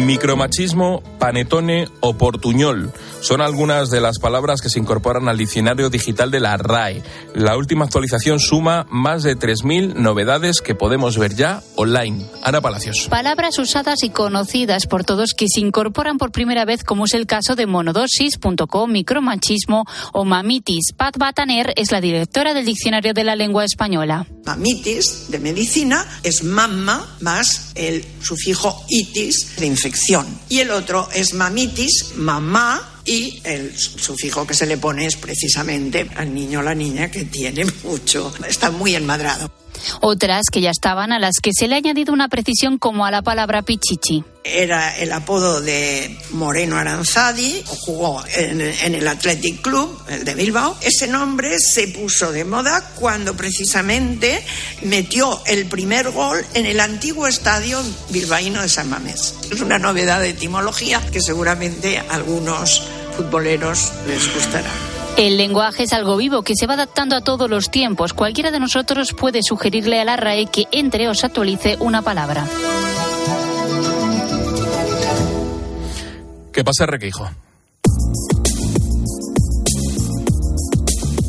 Micromachismo, 0.06 1.02
panetone 1.18 1.88
o 2.02 2.18
portuñol 2.18 2.94
son 3.22 3.42
algunas 3.42 3.90
de 3.90 4.00
las 4.00 4.20
palabras 4.20 4.62
que 4.62 4.70
se 4.70 4.80
incorporan 4.80 5.28
al 5.28 5.38
diccionario 5.38 5.90
digital 5.90 6.32
de 6.32 6.40
la 6.40 6.56
RAE. 6.58 7.02
La 7.34 7.58
última 7.58 7.86
actualización 7.86 8.40
suma 8.40 8.86
más 8.90 9.24
de 9.24 9.38
3.000 9.38 9.96
novedades 9.96 10.62
que 10.62 10.76
podemos 10.76 11.18
ver 11.18 11.36
ya 11.36 11.62
online. 11.76 12.26
Ana 12.44 12.62
Palacios. 12.62 13.08
Palabras 13.10 13.58
usadas 13.60 14.04
y 14.04 14.10
conocidas 14.10 14.86
por 14.86 15.04
todos 15.04 15.34
que 15.34 15.48
se 15.50 15.60
incorporan 15.60 16.18
por 16.18 16.32
primera 16.32 16.66
vez, 16.66 16.84
como 16.84 17.06
es 17.06 17.14
el 17.14 17.26
caso 17.26 17.56
de 17.56 17.66
monodosis.com, 17.66 18.92
micromachismo 18.92 19.86
o 20.14 20.24
mamitis. 20.24 20.94
Pat 20.96 21.18
Bataner 21.18 21.74
es 21.76 21.92
la 21.92 22.02
directora 22.02 22.54
del 22.54 22.66
diccionario 22.66 23.14
de 23.14 23.24
la 23.24 23.36
lengua 23.36 23.66
española. 23.66 24.26
Mamitis 24.46 25.30
de 25.30 25.40
medicina 25.40 26.06
es 26.24 26.44
mamma 26.44 27.18
más 27.22 27.72
el 27.76 28.06
sufijo 28.22 28.86
itis 28.90 29.56
de 29.58 29.66
infección. 29.66 29.87
Y 30.50 30.60
el 30.60 30.72
otro 30.72 31.10
es 31.14 31.34
mamitis, 31.34 32.14
mamá 32.16 33.02
y 33.06 33.42
el 33.44 33.78
sufijo 33.78 34.46
que 34.46 34.54
se 34.54 34.66
le 34.66 34.78
pone 34.78 35.06
es 35.06 35.16
precisamente 35.16 36.10
al 36.16 36.34
niño 36.34 36.60
o 36.60 36.64
la 36.64 36.76
niña 36.76 37.10
que 37.10 37.24
tiene 37.26 37.66
mucho, 37.84 38.34
está 38.48 38.70
muy 38.70 38.96
enmadrado. 38.96 39.52
Otras 40.02 40.46
que 40.52 40.62
ya 40.62 40.72
estaban 40.72 41.12
a 41.12 41.20
las 41.20 41.36
que 41.42 41.52
se 41.54 41.68
le 41.68 41.76
ha 41.76 41.78
añadido 41.78 42.14
una 42.14 42.28
precisión 42.28 42.78
como 42.78 43.06
a 43.06 43.12
la 43.12 43.22
palabra 43.22 43.62
pichichi. 43.62 44.24
Era 44.44 44.98
el 44.98 45.12
apodo 45.12 45.60
de 45.60 46.18
Moreno 46.32 46.78
Aranzadi, 46.78 47.64
jugó 47.66 48.24
en, 48.34 48.62
el 48.62 49.08
Athletic 49.08 49.62
Club, 49.62 50.02
el 50.08 50.24
de 50.24 50.36
Bilbao. 50.36 50.78
Ese 50.82 51.08
nombre 51.08 51.60
se 51.60 51.90
puso 51.90 52.32
de 52.32 52.46
moda 52.46 52.82
cuando 52.96 53.36
precisamente 53.36 54.44
metió 54.84 55.42
el 55.48 55.66
primer 55.66 56.12
gol 56.12 56.46
en 56.54 56.66
el 56.66 56.80
antiguo 56.80 57.28
estadio 57.28 57.82
bilbaíno 58.10 58.62
de 58.62 58.70
San 58.70 58.90
Mamés. 58.90 59.36
Es 59.52 59.60
una 59.60 59.80
novedad 59.80 60.22
de 60.22 60.30
etimología 60.30 61.02
que 61.12 61.22
seguramente 61.22 61.98
a 61.98 62.16
algunos 62.16 62.84
futboleros 63.18 63.92
les 64.08 64.34
gustará. 64.34 64.97
El 65.18 65.36
lenguaje 65.38 65.84
es 65.84 65.94
algo 65.94 66.16
vivo 66.16 66.44
que 66.44 66.54
se 66.56 66.68
va 66.68 66.76
adaptando 66.76 67.16
a 67.16 67.22
todos 67.22 67.50
los 67.50 67.72
tiempos. 67.72 68.14
Cualquiera 68.14 68.52
de 68.52 68.60
nosotros 68.60 69.14
puede 69.14 69.42
sugerirle 69.42 70.00
a 70.00 70.06
la 70.06 70.16
RAE 70.16 70.46
que 70.46 70.68
entre 70.72 71.10
o 71.10 71.16
se 71.16 71.26
actualice 71.26 71.76
una 71.80 72.04
palabra. 72.04 72.46
¿Qué 76.54 76.64
pasa, 76.64 76.86
Requeijo? 76.86 77.28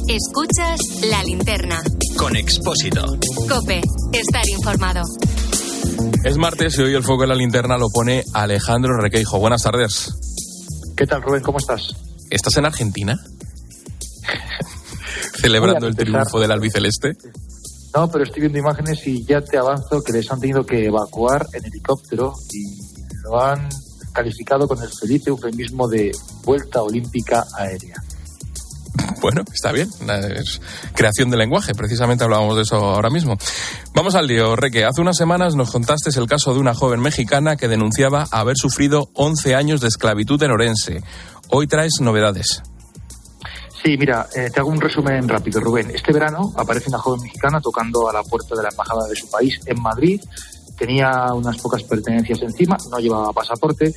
Escuchas 0.07 0.81
la 1.09 1.25
linterna. 1.25 1.81
Con 2.19 2.37
Expósito. 2.37 3.07
Cope, 3.49 3.81
estar 4.13 4.47
informado. 4.51 5.03
Es 6.25 6.37
martes 6.37 6.79
y 6.79 6.83
hoy 6.83 6.95
el 6.95 7.05
foco 7.05 7.23
de 7.23 7.29
la 7.29 7.35
linterna 7.35 7.79
lo 7.79 7.89
pone 7.89 8.23
Alejandro 8.35 9.01
Requeijo. 9.01 9.39
Buenas 9.39 9.63
tardes. 9.63 10.13
¿Qué 10.95 11.07
tal, 11.07 11.23
Rubén? 11.23 11.43
¿Cómo 11.43 11.57
estás? 11.57 11.95
¿Estás 12.29 12.55
en 12.59 12.67
Argentina? 12.67 13.19
Celebrando 15.41 15.87
el 15.87 15.97
triunfo 15.97 16.41
del 16.41 16.53
albiceleste? 16.53 17.17
No, 17.95 18.09
pero 18.11 18.25
estoy 18.25 18.43
viendo 18.43 18.59
imágenes 18.59 19.07
y 19.07 19.25
ya 19.25 19.41
te 19.41 19.57
avanzo 19.57 20.03
que 20.03 20.13
les 20.13 20.31
han 20.31 20.41
tenido 20.41 20.65
que 20.65 20.87
evacuar 20.87 21.47
en 21.53 21.65
helicóptero 21.65 22.33
y 22.53 23.23
lo 23.23 23.41
han 23.41 23.69
calificado 24.13 24.69
con 24.69 24.83
el 24.83 24.91
feliz 25.01 25.27
eufemismo 25.27 25.89
de 25.89 26.13
vuelta 26.45 26.83
olímpica 26.83 27.45
aérea. 27.57 27.97
Bueno, 29.21 29.43
está 29.53 29.73
bien. 29.73 29.89
Es 30.37 30.61
creación 30.95 31.31
de 31.31 31.37
lenguaje. 31.37 31.75
Precisamente 31.75 32.25
hablábamos 32.25 32.57
de 32.57 32.63
eso 32.63 32.77
ahora 32.77 33.11
mismo. 33.11 33.37
Vamos 33.95 34.15
al 34.15 34.27
lío, 34.27 34.57
Reque. 34.57 34.85
Hace 34.85 35.01
unas 35.01 35.17
semanas 35.17 35.55
nos 35.55 35.71
contaste 35.71 36.11
el 36.19 36.27
caso 36.27 36.53
de 36.55 36.61
una 36.61 36.75
joven 36.75 37.01
mexicana 37.01 37.57
que 37.57 37.69
denunciaba 37.69 38.27
haber 38.31 38.57
sufrido 38.57 39.11
11 39.15 39.55
años 39.55 39.81
de 39.81 39.89
esclavitud 39.89 40.43
en 40.43 40.51
Orense. 40.51 41.03
Hoy 41.51 41.67
traes 41.67 42.01
novedades. 42.01 42.63
Sí, 43.83 43.97
mira, 43.97 44.29
eh, 44.35 44.51
te 44.53 44.61
hago 44.61 44.71
un 44.71 44.81
resumen 44.81 45.29
rápido, 45.29 45.61
Rubén. 45.61 45.91
Este 45.91 46.13
verano 46.13 46.53
aparece 46.57 46.89
una 46.89 46.99
joven 46.99 47.23
mexicana 47.23 47.61
tocando 47.61 48.09
a 48.09 48.13
la 48.13 48.23
puerta 48.23 48.57
de 48.57 48.63
la 48.63 48.71
embajada 48.71 49.07
de 49.07 49.15
su 49.15 49.31
país 49.31 49.61
en 49.67 49.81
Madrid. 49.81 50.21
Tenía 50.77 51.33
unas 51.33 51.59
pocas 51.59 51.83
pertenencias 51.85 52.43
encima, 52.43 52.77
no 52.91 52.99
llevaba 52.99 53.33
pasaporte. 53.33 53.95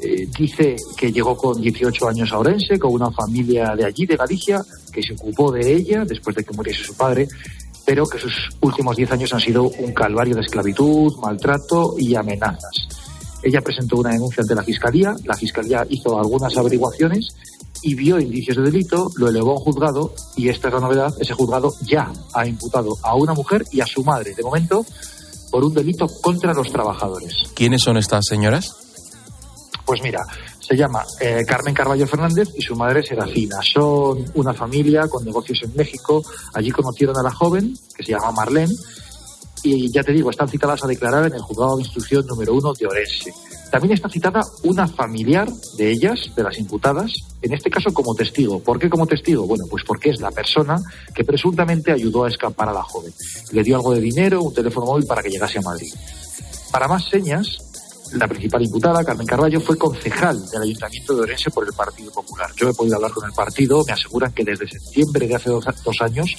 Eh, 0.00 0.28
dice 0.36 0.76
que 0.96 1.12
llegó 1.12 1.36
con 1.36 1.60
18 1.60 2.08
años 2.08 2.32
a 2.32 2.38
Orense, 2.38 2.78
con 2.78 2.92
una 2.92 3.10
familia 3.10 3.74
de 3.76 3.84
allí, 3.84 4.06
de 4.06 4.16
Galicia, 4.16 4.60
que 4.92 5.02
se 5.02 5.14
ocupó 5.14 5.50
de 5.50 5.72
ella 5.72 6.04
después 6.04 6.36
de 6.36 6.44
que 6.44 6.54
muriese 6.54 6.84
su 6.84 6.94
padre, 6.96 7.28
pero 7.84 8.06
que 8.06 8.18
sus 8.18 8.50
últimos 8.60 8.96
10 8.96 9.12
años 9.12 9.32
han 9.32 9.40
sido 9.40 9.64
un 9.64 9.92
calvario 9.92 10.34
de 10.34 10.42
esclavitud, 10.42 11.12
maltrato 11.20 11.96
y 11.98 12.14
amenazas. 12.14 12.88
Ella 13.42 13.60
presentó 13.60 13.96
una 13.96 14.10
denuncia 14.10 14.42
ante 14.42 14.54
la 14.54 14.62
Fiscalía, 14.62 15.14
la 15.24 15.36
Fiscalía 15.36 15.86
hizo 15.88 16.18
algunas 16.18 16.56
averiguaciones 16.56 17.34
y 17.84 17.94
vio 17.94 18.18
indicios 18.18 18.56
de 18.56 18.62
delito, 18.62 19.10
lo 19.16 19.28
elevó 19.28 19.52
a 19.52 19.54
un 19.54 19.60
juzgado 19.60 20.14
y 20.36 20.48
esta 20.48 20.68
es 20.68 20.74
la 20.74 20.80
novedad, 20.80 21.14
ese 21.20 21.34
juzgado 21.34 21.72
ya 21.82 22.10
ha 22.32 22.46
imputado 22.46 22.96
a 23.02 23.14
una 23.14 23.34
mujer 23.34 23.64
y 23.70 23.80
a 23.80 23.86
su 23.86 24.02
madre, 24.02 24.34
de 24.34 24.42
momento, 24.42 24.84
por 25.50 25.62
un 25.62 25.74
delito 25.74 26.06
contra 26.22 26.54
los 26.54 26.72
trabajadores. 26.72 27.34
¿Quiénes 27.54 27.82
son 27.82 27.98
estas 27.98 28.24
señoras? 28.26 28.74
Pues 29.84 30.02
mira, 30.02 30.20
se 30.58 30.76
llama 30.76 31.04
eh, 31.20 31.42
Carmen 31.46 31.74
Carballo 31.74 32.06
Fernández 32.06 32.48
y 32.56 32.62
su 32.62 32.74
madre 32.74 33.04
Serafina. 33.04 33.56
Son 33.62 34.24
una 34.34 34.54
familia 34.54 35.06
con 35.08 35.22
negocios 35.22 35.60
en 35.62 35.76
México. 35.76 36.22
Allí 36.54 36.70
conocieron 36.70 37.18
a 37.18 37.22
la 37.22 37.30
joven, 37.30 37.76
que 37.94 38.02
se 38.02 38.12
llama 38.12 38.32
Marlene, 38.32 38.72
y 39.62 39.92
ya 39.92 40.02
te 40.02 40.12
digo, 40.12 40.30
están 40.30 40.48
citadas 40.48 40.82
a 40.84 40.86
declarar 40.86 41.26
en 41.26 41.34
el 41.34 41.42
juzgado 41.42 41.76
de 41.76 41.82
instrucción 41.82 42.26
número 42.26 42.54
uno 42.54 42.72
de 42.72 42.86
Orense. 42.86 43.32
También 43.70 43.94
está 43.94 44.08
citada 44.08 44.42
una 44.62 44.86
familiar 44.86 45.48
de 45.76 45.90
ellas, 45.90 46.30
de 46.36 46.42
las 46.44 46.58
imputadas, 46.58 47.12
en 47.42 47.52
este 47.52 47.70
caso 47.70 47.92
como 47.92 48.14
testigo. 48.14 48.60
¿Por 48.60 48.78
qué 48.78 48.88
como 48.88 49.06
testigo? 49.06 49.46
Bueno, 49.46 49.64
pues 49.68 49.82
porque 49.84 50.10
es 50.10 50.20
la 50.20 50.30
persona 50.30 50.76
que 51.12 51.24
presuntamente 51.24 51.90
ayudó 51.90 52.24
a 52.24 52.28
escapar 52.28 52.68
a 52.68 52.72
la 52.72 52.82
joven. 52.82 53.12
Le 53.52 53.62
dio 53.64 53.76
algo 53.76 53.92
de 53.92 54.00
dinero, 54.00 54.42
un 54.42 54.54
teléfono 54.54 54.86
móvil 54.86 55.06
para 55.06 55.22
que 55.22 55.30
llegase 55.30 55.58
a 55.58 55.62
Madrid. 55.62 55.92
Para 56.70 56.86
más 56.86 57.08
señas, 57.08 57.58
La 58.12 58.28
principal 58.28 58.62
imputada, 58.62 59.02
Carmen 59.02 59.26
Carballo, 59.26 59.60
fue 59.60 59.76
concejal 59.76 60.48
del 60.50 60.62
Ayuntamiento 60.62 61.16
de 61.16 61.22
Orense 61.22 61.50
por 61.50 61.66
el 61.66 61.72
Partido 61.72 62.12
Popular. 62.12 62.48
Yo 62.56 62.68
he 62.68 62.74
podido 62.74 62.96
hablar 62.96 63.10
con 63.10 63.24
el 63.24 63.32
partido, 63.32 63.82
me 63.84 63.92
aseguran 63.92 64.32
que 64.32 64.44
desde 64.44 64.68
septiembre 64.68 65.26
de 65.26 65.34
hace 65.34 65.50
dos, 65.50 65.64
dos 65.84 65.96
años 66.00 66.30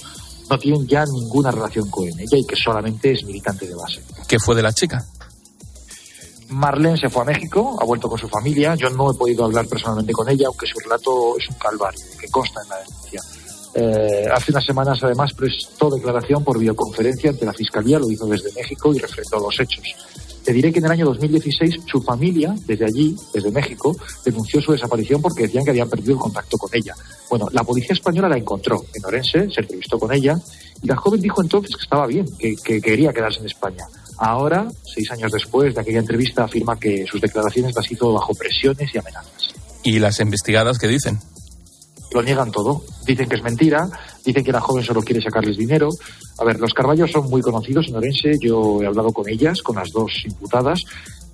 no 0.48 0.58
tienen 0.58 0.86
ya 0.86 1.04
ninguna 1.04 1.50
relación 1.50 1.90
con 1.90 2.04
ella 2.04 2.38
y 2.38 2.46
que 2.46 2.56
solamente 2.56 3.12
es 3.12 3.24
militante 3.24 3.66
de 3.66 3.74
base. 3.74 4.00
¿Qué 4.26 4.38
fue 4.38 4.54
de 4.54 4.62
la 4.62 4.72
chica? 4.72 5.04
Marlene 6.48 6.96
se 6.96 7.08
fue 7.08 7.22
a 7.22 7.24
México, 7.24 7.76
ha 7.80 7.84
vuelto 7.84 8.08
con 8.08 8.18
su 8.18 8.28
familia. 8.28 8.74
Yo 8.74 8.90
no 8.90 9.10
he 9.10 9.14
podido 9.14 9.44
hablar 9.44 9.66
personalmente 9.66 10.12
con 10.12 10.28
ella, 10.28 10.46
aunque 10.46 10.66
su 10.66 10.78
relato 10.78 11.36
es 11.38 11.48
un 11.48 11.56
calvario, 11.56 12.00
que 12.20 12.28
consta 12.28 12.60
en 12.62 12.68
la 12.68 12.76
denuncia. 12.78 13.22
Eh, 13.74 14.26
hace 14.32 14.52
unas 14.52 14.64
semanas, 14.64 14.98
además, 15.02 15.32
prestó 15.34 15.90
declaración 15.90 16.42
por 16.42 16.58
videoconferencia 16.58 17.30
ante 17.30 17.44
la 17.44 17.52
Fiscalía, 17.52 17.98
lo 17.98 18.10
hizo 18.10 18.26
desde 18.26 18.52
México 18.52 18.94
y 18.94 18.98
refrendó 18.98 19.38
los 19.38 19.60
hechos. 19.60 19.84
Te 20.42 20.52
diré 20.52 20.72
que 20.72 20.78
en 20.78 20.84
el 20.84 20.92
año 20.92 21.06
2016 21.06 21.80
su 21.86 22.00
familia, 22.00 22.54
desde 22.66 22.84
allí, 22.84 23.16
desde 23.34 23.50
México, 23.50 23.96
denunció 24.24 24.62
su 24.62 24.72
desaparición 24.72 25.20
porque 25.20 25.42
decían 25.42 25.64
que 25.64 25.70
habían 25.70 25.90
perdido 25.90 26.12
el 26.12 26.20
contacto 26.20 26.56
con 26.56 26.70
ella. 26.72 26.94
Bueno, 27.28 27.48
la 27.50 27.64
policía 27.64 27.94
española 27.94 28.28
la 28.28 28.38
encontró 28.38 28.84
en 28.94 29.04
Orense, 29.04 29.50
se 29.50 29.60
entrevistó 29.60 29.98
con 29.98 30.12
ella 30.12 30.38
y 30.80 30.86
la 30.86 30.96
joven 30.96 31.20
dijo 31.20 31.42
entonces 31.42 31.74
que 31.74 31.82
estaba 31.82 32.06
bien, 32.06 32.26
que, 32.38 32.54
que 32.56 32.80
quería 32.80 33.12
quedarse 33.12 33.40
en 33.40 33.46
España. 33.46 33.84
Ahora, 34.18 34.68
seis 34.82 35.10
años 35.10 35.30
después 35.32 35.74
de 35.74 35.80
aquella 35.80 36.00
entrevista, 36.00 36.44
afirma 36.44 36.78
que 36.78 37.04
sus 37.06 37.20
declaraciones 37.20 37.74
las 37.74 37.90
hizo 37.90 38.12
bajo 38.12 38.34
presiones 38.34 38.94
y 38.94 38.98
amenazas. 38.98 39.54
¿Y 39.82 39.98
las 39.98 40.20
investigadas 40.20 40.78
qué 40.78 40.88
dicen? 40.88 41.18
Lo 42.12 42.22
niegan 42.22 42.50
todo. 42.50 42.82
Dicen 43.04 43.28
que 43.28 43.36
es 43.36 43.42
mentira, 43.42 43.88
dicen 44.24 44.42
que 44.42 44.52
la 44.52 44.60
joven 44.60 44.84
solo 44.84 45.02
quiere 45.02 45.20
sacarles 45.20 45.56
dinero. 45.56 45.90
A 46.38 46.44
ver, 46.44 46.58
los 46.58 46.72
Carballos 46.72 47.10
son 47.10 47.28
muy 47.28 47.42
conocidos 47.42 47.88
en 47.88 47.96
Orense, 47.96 48.32
yo 48.40 48.82
he 48.82 48.86
hablado 48.86 49.12
con 49.12 49.28
ellas, 49.28 49.60
con 49.62 49.76
las 49.76 49.90
dos 49.90 50.12
imputadas, 50.24 50.80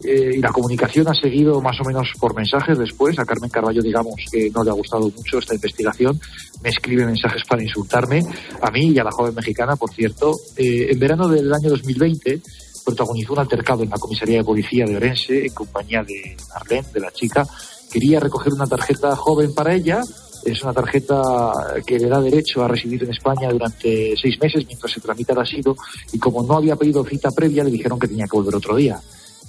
eh, 0.04 0.32
y 0.34 0.38
la 0.38 0.50
comunicación 0.50 1.06
ha 1.08 1.14
seguido 1.14 1.60
más 1.60 1.80
o 1.80 1.84
menos 1.84 2.08
por 2.18 2.34
mensajes 2.34 2.76
después. 2.76 3.18
A 3.18 3.24
Carmen 3.24 3.50
Carballo, 3.50 3.80
digamos, 3.80 4.16
que 4.30 4.50
no 4.50 4.64
le 4.64 4.70
ha 4.70 4.74
gustado 4.74 5.08
mucho 5.16 5.38
esta 5.38 5.54
investigación. 5.54 6.20
Me 6.62 6.70
escribe 6.70 7.06
mensajes 7.06 7.42
para 7.48 7.62
insultarme, 7.62 8.22
a 8.60 8.70
mí 8.70 8.88
y 8.88 8.98
a 8.98 9.04
la 9.04 9.12
joven 9.12 9.34
mexicana, 9.34 9.76
por 9.76 9.92
cierto. 9.92 10.32
Eh, 10.56 10.88
en 10.90 10.98
verano 10.98 11.28
del 11.28 11.52
año 11.52 11.70
2020 11.70 12.40
protagonizó 12.84 13.32
un 13.32 13.40
altercado 13.40 13.82
en 13.82 13.90
la 13.90 13.98
comisaría 13.98 14.38
de 14.38 14.44
policía 14.44 14.84
de 14.84 14.96
Orense 14.96 15.46
en 15.46 15.54
compañía 15.54 16.02
de 16.02 16.36
Arlene, 16.54 16.86
de 16.92 17.00
la 17.00 17.10
chica. 17.12 17.46
Quería 17.90 18.20
recoger 18.20 18.52
una 18.52 18.66
tarjeta 18.66 19.14
joven 19.16 19.54
para 19.54 19.74
ella. 19.74 20.02
Es 20.44 20.62
una 20.62 20.72
tarjeta 20.72 21.52
que 21.86 21.98
le 21.98 22.08
da 22.08 22.20
derecho 22.20 22.64
a 22.64 22.68
residir 22.68 23.04
en 23.04 23.10
España 23.10 23.48
durante 23.50 24.14
seis 24.16 24.40
meses 24.40 24.66
mientras 24.66 24.90
se 24.90 25.00
tramita 25.00 25.32
el 25.34 25.38
asilo 25.38 25.76
y 26.12 26.18
como 26.18 26.42
no 26.42 26.56
había 26.56 26.74
pedido 26.74 27.04
cita 27.04 27.30
previa 27.30 27.62
le 27.62 27.70
dijeron 27.70 27.98
que 27.98 28.08
tenía 28.08 28.26
que 28.26 28.36
volver 28.36 28.56
otro 28.56 28.74
día. 28.74 29.00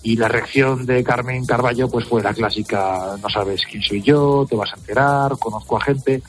Y 0.03 0.17
la 0.17 0.27
reacción 0.27 0.85
de 0.85 1.03
Carmen 1.03 1.45
Carballo 1.45 1.89
pues 1.89 2.05
fue 2.05 2.21
la 2.21 2.33
clásica, 2.33 3.15
no 3.21 3.29
sabes 3.29 3.61
quién 3.69 3.81
soy 3.81 4.01
yo, 4.01 4.45
te 4.47 4.55
vas 4.55 4.71
a 4.73 4.75
enterar, 4.75 5.37
conozco 5.39 5.77
a 5.77 5.81
gente. 5.81 6.21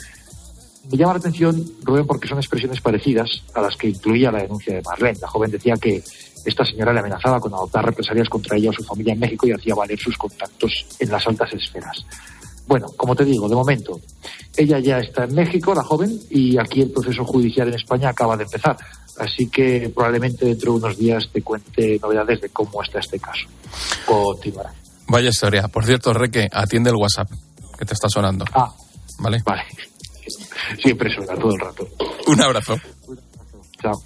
Me 0.91 0.97
llama 0.97 1.15
la 1.15 1.19
atención, 1.19 1.65
Rubén, 1.83 2.07
porque 2.07 2.29
son 2.29 2.39
expresiones 2.39 2.81
parecidas 2.81 3.43
a 3.55 3.61
las 3.61 3.77
que 3.77 3.89
incluía 3.89 4.31
la 4.31 4.43
denuncia 4.43 4.75
de 4.75 4.83
Marlene. 4.83 5.19
La 5.21 5.29
joven 5.29 5.51
decía 5.51 5.75
que 5.77 6.05
esta 6.45 6.65
señora 6.65 6.93
le 6.93 7.01
amenazaba 7.01 7.41
con 7.41 7.53
adoptar 7.55 7.85
represalias 7.85 8.29
contra 8.29 8.57
ella 8.57 8.71
o 8.71 8.73
su 8.73 8.85
familia 8.85 9.15
en 9.15 9.21
México 9.21 9.47
y 9.47 9.53
hacía 9.53 9.75
valer 9.75 9.99
sus 9.99 10.17
contactos 10.17 10.87
en 10.99 11.11
las 11.11 11.27
altas 11.27 11.53
esferas. 11.53 12.05
Bueno, 12.67 12.89
como 12.97 13.15
te 13.15 13.25
digo, 13.25 13.49
de 13.49 13.55
momento, 13.55 14.01
ella 14.57 14.79
ya 14.79 14.99
está 14.99 15.25
en 15.25 15.35
México, 15.35 15.75
la 15.75 15.83
joven, 15.83 16.19
y 16.31 16.59
aquí 16.59 16.81
el 16.81 16.91
proceso 16.91 17.25
judicial 17.25 17.69
en 17.69 17.75
España 17.75 18.09
acaba 18.09 18.37
de 18.37 18.45
empezar. 18.45 18.77
Así 19.19 19.49
que 19.49 19.91
probablemente 19.95 20.47
dentro 20.47 20.73
de 20.73 20.79
unos 20.79 20.97
días 20.97 21.29
te 21.33 21.43
cuente 21.43 21.99
novedades 22.01 22.41
de 22.41 22.49
cómo 22.49 22.83
está 22.83 23.01
este 23.01 23.19
caso. 23.19 23.47
Continuará. 24.07 24.73
Vaya 25.09 25.29
historia. 25.29 25.69
Por 25.69 25.85
cierto, 25.85 26.13
Reque, 26.13 26.49
atiende 26.51 26.91
el 26.91 26.97
WhatsApp 26.97 27.31
que 27.79 27.85
te 27.85 27.95
está 27.95 28.09
sonando. 28.09 28.45
Ah, 28.55 28.73
¿Vale? 29.19 29.43
vale. 29.45 29.63
Siempre 30.83 31.15
suena 31.15 31.35
todo 31.35 31.53
el 31.53 31.61
rato. 31.61 31.87
Un 32.27 32.41
abrazo. 32.41 32.77
Chao. 33.81 34.03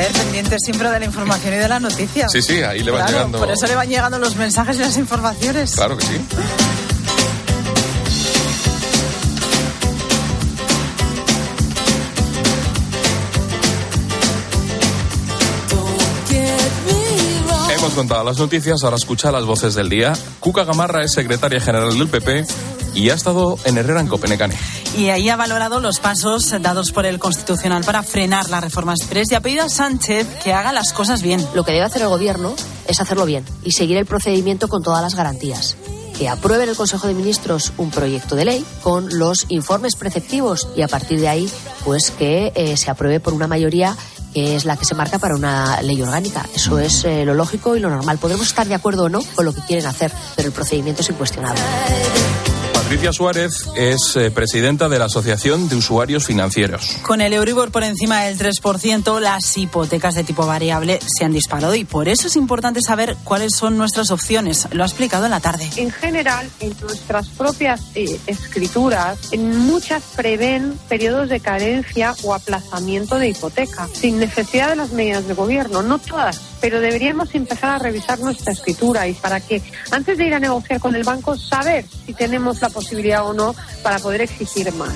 Ver, 0.00 0.12
pendiente 0.12 0.56
siempre 0.58 0.88
de 0.88 0.98
la 0.98 1.04
información 1.04 1.52
y 1.52 1.58
de 1.58 1.68
las 1.68 1.82
noticias. 1.82 2.32
Sí, 2.32 2.40
sí, 2.40 2.62
ahí 2.62 2.82
le 2.82 2.90
van 2.90 3.02
Claro, 3.02 3.18
llegando. 3.18 3.38
Por 3.38 3.50
eso 3.50 3.66
le 3.66 3.74
van 3.74 3.86
llegando 3.86 4.18
los 4.18 4.34
mensajes 4.34 4.76
y 4.76 4.78
las 4.78 4.96
informaciones. 4.96 5.72
Claro 5.74 5.98
que 5.98 6.06
sí. 6.06 6.18
Hemos 17.76 17.92
contado 17.94 18.24
las 18.24 18.38
noticias, 18.38 18.82
ahora 18.84 18.96
escucha 18.96 19.30
las 19.30 19.44
voces 19.44 19.74
del 19.74 19.90
día. 19.90 20.12
Cuca 20.38 20.64
Gamarra 20.64 21.04
es 21.04 21.12
secretaria 21.12 21.60
general 21.60 21.98
del 21.98 22.08
PP 22.08 22.44
y 22.94 23.10
ha 23.10 23.14
estado 23.14 23.58
en 23.64 23.78
Herrera 23.78 24.00
en 24.00 24.06
Copenhague. 24.06 24.56
Y 24.96 25.08
ahí 25.10 25.28
ha 25.28 25.36
valorado 25.36 25.80
los 25.80 26.00
pasos 26.00 26.54
dados 26.60 26.90
por 26.90 27.06
el 27.06 27.18
Constitucional 27.18 27.84
para 27.84 28.02
frenar 28.02 28.50
la 28.50 28.60
reforma 28.60 28.92
express 28.92 29.30
y 29.30 29.34
ha 29.34 29.40
pedido 29.40 29.64
a 29.64 29.68
Sánchez 29.68 30.26
que 30.42 30.52
haga 30.52 30.72
las 30.72 30.92
cosas 30.92 31.22
bien. 31.22 31.46
Lo 31.54 31.64
que 31.64 31.72
debe 31.72 31.84
hacer 31.84 32.02
el 32.02 32.08
gobierno 32.08 32.54
es 32.88 33.00
hacerlo 33.00 33.24
bien 33.24 33.44
y 33.62 33.72
seguir 33.72 33.96
el 33.96 34.06
procedimiento 34.06 34.68
con 34.68 34.82
todas 34.82 35.00
las 35.00 35.14
garantías. 35.14 35.76
Que 36.18 36.28
apruebe 36.28 36.64
en 36.64 36.70
el 36.70 36.76
Consejo 36.76 37.06
de 37.06 37.14
Ministros 37.14 37.72
un 37.78 37.90
proyecto 37.90 38.34
de 38.34 38.44
ley 38.44 38.64
con 38.82 39.18
los 39.18 39.46
informes 39.48 39.96
preceptivos 39.96 40.68
y 40.76 40.82
a 40.82 40.88
partir 40.88 41.20
de 41.20 41.28
ahí, 41.28 41.50
pues 41.84 42.10
que 42.10 42.52
eh, 42.54 42.76
se 42.76 42.90
apruebe 42.90 43.20
por 43.20 43.32
una 43.32 43.46
mayoría 43.46 43.96
que 44.34 44.54
es 44.56 44.64
la 44.64 44.76
que 44.76 44.84
se 44.84 44.94
marca 44.94 45.18
para 45.18 45.34
una 45.34 45.80
ley 45.82 46.00
orgánica. 46.02 46.46
Eso 46.54 46.78
es 46.78 47.04
eh, 47.04 47.24
lo 47.24 47.34
lógico 47.34 47.76
y 47.76 47.80
lo 47.80 47.90
normal. 47.90 48.18
Podremos 48.18 48.46
estar 48.46 48.66
de 48.66 48.74
acuerdo 48.74 49.04
o 49.04 49.08
no 49.08 49.22
con 49.34 49.44
lo 49.44 49.54
que 49.54 49.62
quieren 49.62 49.86
hacer, 49.86 50.12
pero 50.36 50.48
el 50.48 50.52
procedimiento 50.52 51.02
es 51.02 51.10
incuestionable. 51.10 51.60
Patricia 52.90 53.12
Suárez 53.12 53.68
es 53.76 54.16
eh, 54.16 54.32
presidenta 54.32 54.88
de 54.88 54.98
la 54.98 55.04
Asociación 55.04 55.68
de 55.68 55.76
Usuarios 55.76 56.26
Financieros. 56.26 56.96
Con 57.02 57.20
el 57.20 57.32
Euribor 57.32 57.70
por 57.70 57.84
encima 57.84 58.24
del 58.24 58.36
3%, 58.36 59.20
las 59.20 59.56
hipotecas 59.56 60.16
de 60.16 60.24
tipo 60.24 60.44
variable 60.44 60.98
se 61.06 61.24
han 61.24 61.32
disparado 61.32 61.76
y 61.76 61.84
por 61.84 62.08
eso 62.08 62.26
es 62.26 62.34
importante 62.34 62.80
saber 62.84 63.16
cuáles 63.22 63.52
son 63.54 63.78
nuestras 63.78 64.10
opciones. 64.10 64.66
Lo 64.72 64.82
ha 64.82 64.86
explicado 64.86 65.26
en 65.26 65.30
la 65.30 65.38
tarde. 65.38 65.70
En 65.76 65.92
general, 65.92 66.50
en 66.58 66.74
nuestras 66.80 67.28
propias 67.28 67.80
eh, 67.94 68.18
escrituras, 68.26 69.20
en 69.30 69.56
muchas 69.56 70.02
prevén 70.16 70.76
periodos 70.88 71.28
de 71.28 71.38
carencia 71.38 72.16
o 72.24 72.34
aplazamiento 72.34 73.20
de 73.20 73.28
hipoteca, 73.28 73.86
sin 73.92 74.18
necesidad 74.18 74.68
de 74.68 74.74
las 74.74 74.90
medidas 74.90 75.28
de 75.28 75.34
gobierno, 75.34 75.84
no 75.84 76.00
todas, 76.00 76.40
pero 76.60 76.80
deberíamos 76.80 77.32
empezar 77.36 77.70
a 77.70 77.78
revisar 77.78 78.18
nuestra 78.18 78.52
escritura 78.52 79.06
y 79.06 79.14
para 79.14 79.38
que 79.38 79.62
antes 79.92 80.18
de 80.18 80.26
ir 80.26 80.34
a 80.34 80.40
negociar 80.40 80.80
con 80.80 80.96
el 80.96 81.04
banco 81.04 81.36
saber 81.36 81.84
si 82.04 82.14
tenemos 82.14 82.60
la 82.60 82.66
posibilidad 82.66 82.79
o 83.22 83.32
no 83.32 83.54
para 83.82 83.98
poder 83.98 84.22
exigir 84.22 84.72
más. 84.74 84.92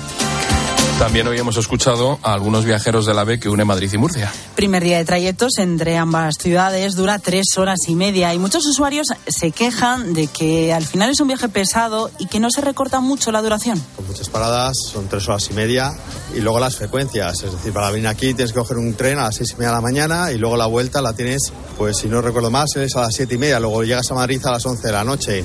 También 0.99 1.27
hoy 1.27 1.37
hemos 1.37 1.57
escuchado 1.57 2.19
a 2.23 2.33
algunos 2.33 2.63
viajeros 2.63 3.05
del 3.05 3.19
AVE 3.19 3.37
que 3.37 3.49
une 3.49 3.65
Madrid 3.65 3.91
y 3.91 3.97
Murcia. 3.97 4.31
Primer 4.55 4.81
día 4.81 4.97
de 4.97 5.03
trayectos 5.03 5.57
entre 5.57 5.97
ambas 5.97 6.35
ciudades 6.39 6.95
dura 6.95 7.19
tres 7.19 7.57
horas 7.57 7.79
y 7.89 7.95
media 7.95 8.33
y 8.33 8.39
muchos 8.39 8.65
usuarios 8.65 9.07
se 9.27 9.51
quejan 9.51 10.13
de 10.13 10.27
que 10.27 10.71
al 10.71 10.85
final 10.85 11.09
es 11.09 11.19
un 11.19 11.27
viaje 11.27 11.49
pesado 11.49 12.11
y 12.17 12.27
que 12.27 12.39
no 12.39 12.49
se 12.49 12.61
recorta 12.61 13.01
mucho 13.01 13.33
la 13.33 13.41
duración. 13.41 13.83
Con 13.97 14.07
muchas 14.07 14.29
paradas, 14.29 14.77
son 14.89 15.09
tres 15.09 15.27
horas 15.27 15.49
y 15.51 15.53
media. 15.53 15.91
Y 16.33 16.39
luego 16.39 16.61
las 16.61 16.77
frecuencias, 16.77 17.43
es 17.43 17.51
decir, 17.51 17.73
para 17.73 17.91
venir 17.91 18.07
aquí 18.07 18.33
tienes 18.33 18.53
que 18.53 18.59
coger 18.59 18.77
un 18.77 18.93
tren 18.93 19.19
a 19.19 19.23
las 19.23 19.35
seis 19.35 19.51
y 19.51 19.55
media 19.55 19.71
de 19.71 19.75
la 19.75 19.81
mañana 19.81 20.31
y 20.31 20.37
luego 20.37 20.55
la 20.55 20.65
vuelta 20.65 21.01
la 21.01 21.11
tienes, 21.11 21.51
pues 21.77 21.97
si 21.97 22.07
no 22.07 22.21
recuerdo 22.21 22.51
más, 22.51 22.73
es 22.77 22.95
a 22.95 23.01
las 23.01 23.13
siete 23.13 23.35
y 23.35 23.37
media. 23.37 23.59
Luego 23.59 23.83
llegas 23.83 24.09
a 24.11 24.13
Madrid 24.13 24.43
a 24.45 24.51
las 24.51 24.65
once 24.65 24.87
de 24.87 24.93
la 24.93 25.03
noche. 25.03 25.43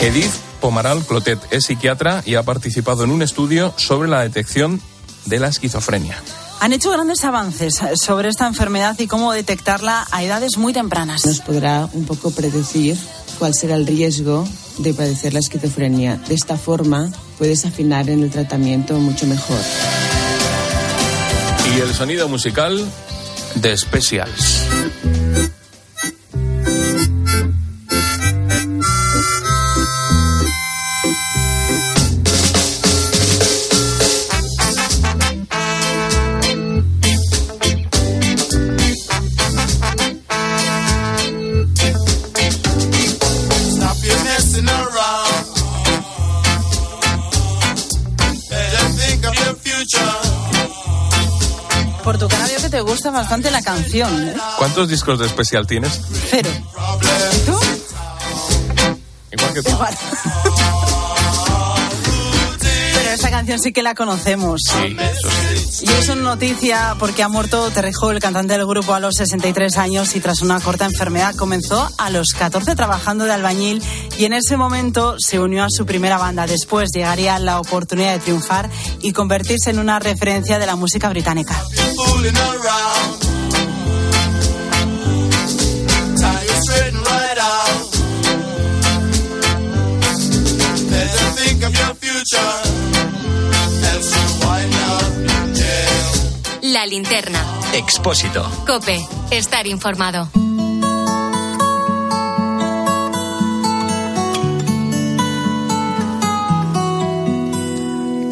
Edith 0.00 0.47
Pomaral 0.60 1.04
Clotet 1.04 1.38
es 1.50 1.66
psiquiatra 1.66 2.22
y 2.24 2.34
ha 2.34 2.42
participado 2.42 3.04
en 3.04 3.10
un 3.10 3.22
estudio 3.22 3.72
sobre 3.76 4.08
la 4.08 4.22
detección 4.22 4.80
de 5.26 5.38
la 5.38 5.48
esquizofrenia. 5.48 6.16
Han 6.60 6.72
hecho 6.72 6.90
grandes 6.90 7.24
avances 7.24 7.80
sobre 7.94 8.28
esta 8.28 8.46
enfermedad 8.46 8.98
y 8.98 9.06
cómo 9.06 9.32
detectarla 9.32 10.06
a 10.10 10.24
edades 10.24 10.56
muy 10.58 10.72
tempranas. 10.72 11.24
Nos 11.24 11.40
podrá 11.40 11.88
un 11.92 12.04
poco 12.04 12.32
predecir 12.32 12.96
cuál 13.38 13.54
será 13.54 13.76
el 13.76 13.86
riesgo 13.86 14.46
de 14.78 14.92
padecer 14.92 15.32
la 15.34 15.38
esquizofrenia. 15.38 16.16
De 16.16 16.34
esta 16.34 16.56
forma 16.56 17.10
puedes 17.38 17.64
afinar 17.64 18.10
en 18.10 18.24
el 18.24 18.30
tratamiento 18.30 18.98
mucho 18.98 19.26
mejor. 19.26 19.60
Y 21.76 21.80
el 21.80 21.94
sonido 21.94 22.28
musical 22.28 22.84
de 23.54 23.76
Specials. 23.76 24.57
Por 52.08 52.16
tu 52.16 52.26
cara 52.26 52.46
veo 52.46 52.56
que 52.58 52.70
te 52.70 52.80
gusta 52.80 53.10
bastante 53.10 53.50
la 53.50 53.60
canción. 53.60 54.28
¿eh? 54.28 54.34
¿Cuántos 54.56 54.88
discos 54.88 55.18
de 55.18 55.26
especial 55.26 55.66
tienes? 55.66 56.00
Cero. 56.30 56.48
¿Tú? 57.44 57.60
Igual 59.30 59.52
que 59.52 59.62
tú. 59.62 59.68
Igual. 59.68 59.94
Pero 62.94 63.10
esta 63.10 63.30
canción 63.30 63.58
sí 63.58 63.74
que 63.74 63.82
la 63.82 63.94
conocemos. 63.94 64.62
Sí, 64.64 64.96
eso 64.98 65.28
sí. 65.28 65.84
Y 65.86 65.90
es 65.90 66.08
una 66.08 66.22
noticia 66.22 66.96
porque 66.98 67.22
ha 67.22 67.28
muerto 67.28 67.70
Terrejo, 67.72 68.10
el 68.10 68.20
cantante 68.20 68.56
del 68.56 68.66
grupo, 68.66 68.94
a 68.94 69.00
los 69.00 69.16
63 69.16 69.76
años 69.76 70.16
y 70.16 70.20
tras 70.20 70.40
una 70.40 70.60
corta 70.60 70.86
enfermedad 70.86 71.34
comenzó 71.34 71.90
a 71.98 72.08
los 72.08 72.28
14 72.28 72.74
trabajando 72.74 73.26
de 73.26 73.32
albañil 73.32 73.82
y 74.16 74.24
en 74.24 74.32
ese 74.32 74.56
momento 74.56 75.16
se 75.18 75.38
unió 75.38 75.62
a 75.62 75.68
su 75.68 75.84
primera 75.84 76.16
banda. 76.16 76.46
Después 76.46 76.88
llegaría 76.90 77.38
la 77.38 77.60
oportunidad 77.60 78.14
de 78.14 78.20
triunfar 78.20 78.70
y 79.02 79.12
convertirse 79.12 79.68
en 79.68 79.78
una 79.78 79.98
referencia 79.98 80.58
de 80.58 80.64
la 80.64 80.74
música 80.74 81.10
británica. 81.10 81.62
Fooling 82.18 82.36
around. 82.36 83.20
Tie 86.20 86.42
you 86.48 86.56
straight 86.64 86.94
and 86.94 87.06
right 87.06 87.38
out. 87.38 87.90
Better 90.90 91.26
think 91.38 91.62
of 91.64 91.72
your 91.80 91.94
future. 92.02 92.52
Else 93.90 94.10
you 94.16 94.26
wind 94.46 94.74
up 94.92 95.12
in 95.36 95.54
jail. 95.54 96.72
La 96.72 96.86
linterna. 96.86 97.42
Expósito. 97.72 98.42
Cope. 98.66 98.98
Estar 99.30 99.66
informado. 99.66 100.28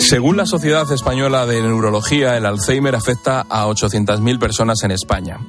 Según 0.09 0.37
la 0.37 0.47
Sociedad 0.47 0.89
Española 0.93 1.47
de 1.47 1.61
Neurología, 1.61 2.37
el 2.37 2.47
Alzheimer 2.47 2.95
afecta 2.95 3.41
a 3.51 3.67
800.000 3.67 4.39
personas 4.39 4.85
en 4.85 4.93
España. 4.93 5.41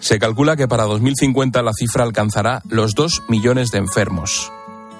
Se 0.00 0.18
calcula 0.18 0.54
que 0.54 0.68
para 0.68 0.82
2050 0.82 1.62
la 1.62 1.72
cifra 1.72 2.04
alcanzará 2.04 2.60
los 2.68 2.94
2 2.94 3.22
millones 3.28 3.70
de 3.70 3.78
enfermos. 3.78 4.52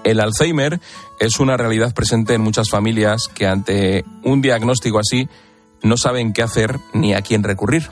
El 0.02 0.18
Alzheimer 0.18 0.80
es 1.20 1.40
una 1.40 1.58
realidad 1.58 1.92
presente 1.92 2.32
en 2.32 2.40
muchas 2.40 2.70
familias 2.70 3.28
que 3.34 3.46
ante 3.46 4.06
un 4.24 4.40
diagnóstico 4.40 4.98
así 4.98 5.28
no 5.82 5.98
saben 5.98 6.32
qué 6.32 6.40
hacer 6.40 6.78
ni 6.94 7.12
a 7.12 7.20
quién 7.20 7.42
recurrir. 7.42 7.90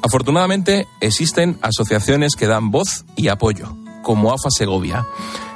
Afortunadamente 0.00 0.86
existen 1.02 1.58
asociaciones 1.60 2.36
que 2.36 2.46
dan 2.46 2.70
voz 2.70 3.04
y 3.16 3.28
apoyo, 3.28 3.76
como 4.02 4.32
AFA 4.32 4.48
Segovia. 4.48 5.04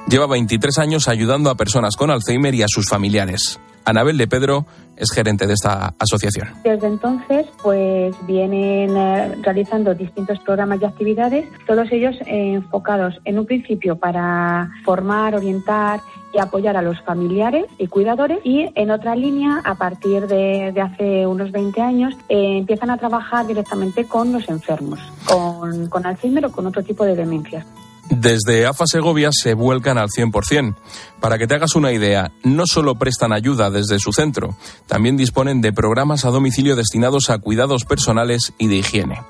Lleva 0.06 0.26
23 0.26 0.76
años 0.76 1.08
ayudando 1.08 1.48
a 1.48 1.54
personas 1.54 1.96
con 1.96 2.10
Alzheimer 2.10 2.54
y 2.54 2.62
a 2.62 2.68
sus 2.68 2.90
familiares. 2.90 3.58
Anabel 3.88 4.18
de 4.18 4.28
Pedro 4.28 4.66
es 4.98 5.10
gerente 5.12 5.46
de 5.46 5.54
esta 5.54 5.94
asociación. 5.98 6.48
Desde 6.64 6.86
entonces, 6.86 7.46
pues 7.62 8.14
vienen 8.26 8.96
eh, 8.96 9.36
realizando 9.42 9.94
distintos 9.94 10.38
programas 10.40 10.80
y 10.82 10.84
actividades, 10.84 11.46
todos 11.66 11.90
ellos 11.92 12.16
enfocados 12.26 13.14
en 13.24 13.38
un 13.38 13.46
principio 13.46 13.96
para 13.96 14.70
formar, 14.84 15.34
orientar 15.34 16.00
y 16.32 16.38
apoyar 16.38 16.76
a 16.76 16.82
los 16.82 17.00
familiares 17.02 17.66
y 17.78 17.86
cuidadores 17.86 18.40
y 18.44 18.70
en 18.74 18.90
otra 18.90 19.14
línea, 19.14 19.62
a 19.64 19.76
partir 19.76 20.26
de, 20.26 20.72
de 20.72 20.80
hace 20.80 21.26
unos 21.26 21.52
20 21.52 21.80
años, 21.80 22.14
eh, 22.28 22.58
empiezan 22.58 22.90
a 22.90 22.98
trabajar 22.98 23.46
directamente 23.46 24.04
con 24.04 24.32
los 24.32 24.48
enfermos, 24.48 25.00
con, 25.26 25.88
con 25.88 26.06
Alzheimer 26.06 26.46
o 26.46 26.52
con 26.52 26.66
otro 26.66 26.82
tipo 26.82 27.04
de 27.04 27.16
demencias. 27.16 27.64
Desde 28.10 28.66
AFA 28.66 28.86
Segovia 28.86 29.28
se 29.32 29.52
vuelcan 29.52 29.98
al 29.98 30.08
100%. 30.08 30.76
Para 31.20 31.36
que 31.36 31.46
te 31.46 31.54
hagas 31.54 31.74
una 31.74 31.92
idea, 31.92 32.32
no 32.42 32.66
solo 32.66 32.94
prestan 32.94 33.32
ayuda 33.32 33.70
desde 33.70 33.98
su 33.98 34.12
centro, 34.12 34.56
también 34.86 35.16
disponen 35.16 35.60
de 35.60 35.72
programas 35.72 36.24
a 36.24 36.30
domicilio 36.30 36.74
destinados 36.74 37.28
a 37.28 37.38
cuidados 37.38 37.84
personales 37.84 38.54
y 38.56 38.68
de 38.68 38.76
higiene. 38.76 39.22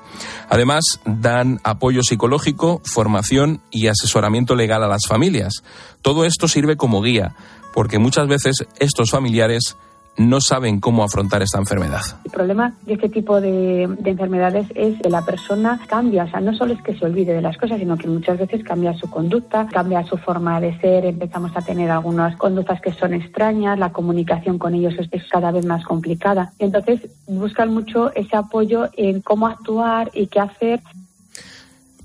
Además, 0.49 0.99
dan 1.05 1.59
apoyo 1.63 2.03
psicológico, 2.03 2.81
formación 2.85 3.61
y 3.69 3.87
asesoramiento 3.87 4.55
legal 4.55 4.83
a 4.83 4.87
las 4.87 5.07
familias. 5.07 5.63
Todo 6.01 6.23
esto 6.23 6.47
sirve 6.47 6.77
como 6.77 7.01
guía, 7.01 7.35
porque 7.73 7.99
muchas 7.99 8.27
veces 8.27 8.65
estos 8.79 9.11
familiares 9.11 9.75
no 10.17 10.41
saben 10.41 10.79
cómo 10.79 11.03
afrontar 11.03 11.41
esta 11.41 11.57
enfermedad. 11.57 12.01
El 12.25 12.31
problema 12.31 12.73
de 12.85 12.93
este 12.93 13.09
tipo 13.09 13.39
de, 13.39 13.87
de, 13.99 14.09
enfermedades 14.09 14.67
es 14.75 15.01
que 15.01 15.09
la 15.09 15.23
persona 15.23 15.79
cambia, 15.87 16.25
o 16.25 16.29
sea, 16.29 16.41
no 16.41 16.53
solo 16.53 16.73
es 16.73 16.81
que 16.81 16.97
se 16.97 17.05
olvide 17.05 17.33
de 17.33 17.41
las 17.41 17.57
cosas, 17.57 17.79
sino 17.79 17.97
que 17.97 18.07
muchas 18.07 18.37
veces 18.37 18.63
cambia 18.63 18.93
su 18.93 19.09
conducta, 19.09 19.67
cambia 19.71 20.03
su 20.03 20.17
forma 20.17 20.59
de 20.59 20.77
ser, 20.79 21.05
empezamos 21.05 21.55
a 21.55 21.61
tener 21.61 21.89
algunas 21.89 22.35
conductas 22.37 22.81
que 22.81 22.93
son 22.93 23.13
extrañas, 23.13 23.79
la 23.79 23.91
comunicación 23.91 24.57
con 24.57 24.75
ellos 24.75 24.93
es, 24.99 25.07
es 25.11 25.27
cada 25.29 25.51
vez 25.51 25.65
más 25.65 25.83
complicada. 25.85 26.51
Entonces, 26.59 27.01
buscan 27.27 27.73
mucho 27.73 28.13
ese 28.13 28.35
apoyo 28.35 28.89
en 28.97 29.21
cómo 29.21 29.47
actuar 29.47 30.11
y 30.13 30.27
qué 30.27 30.39
hacer 30.39 30.81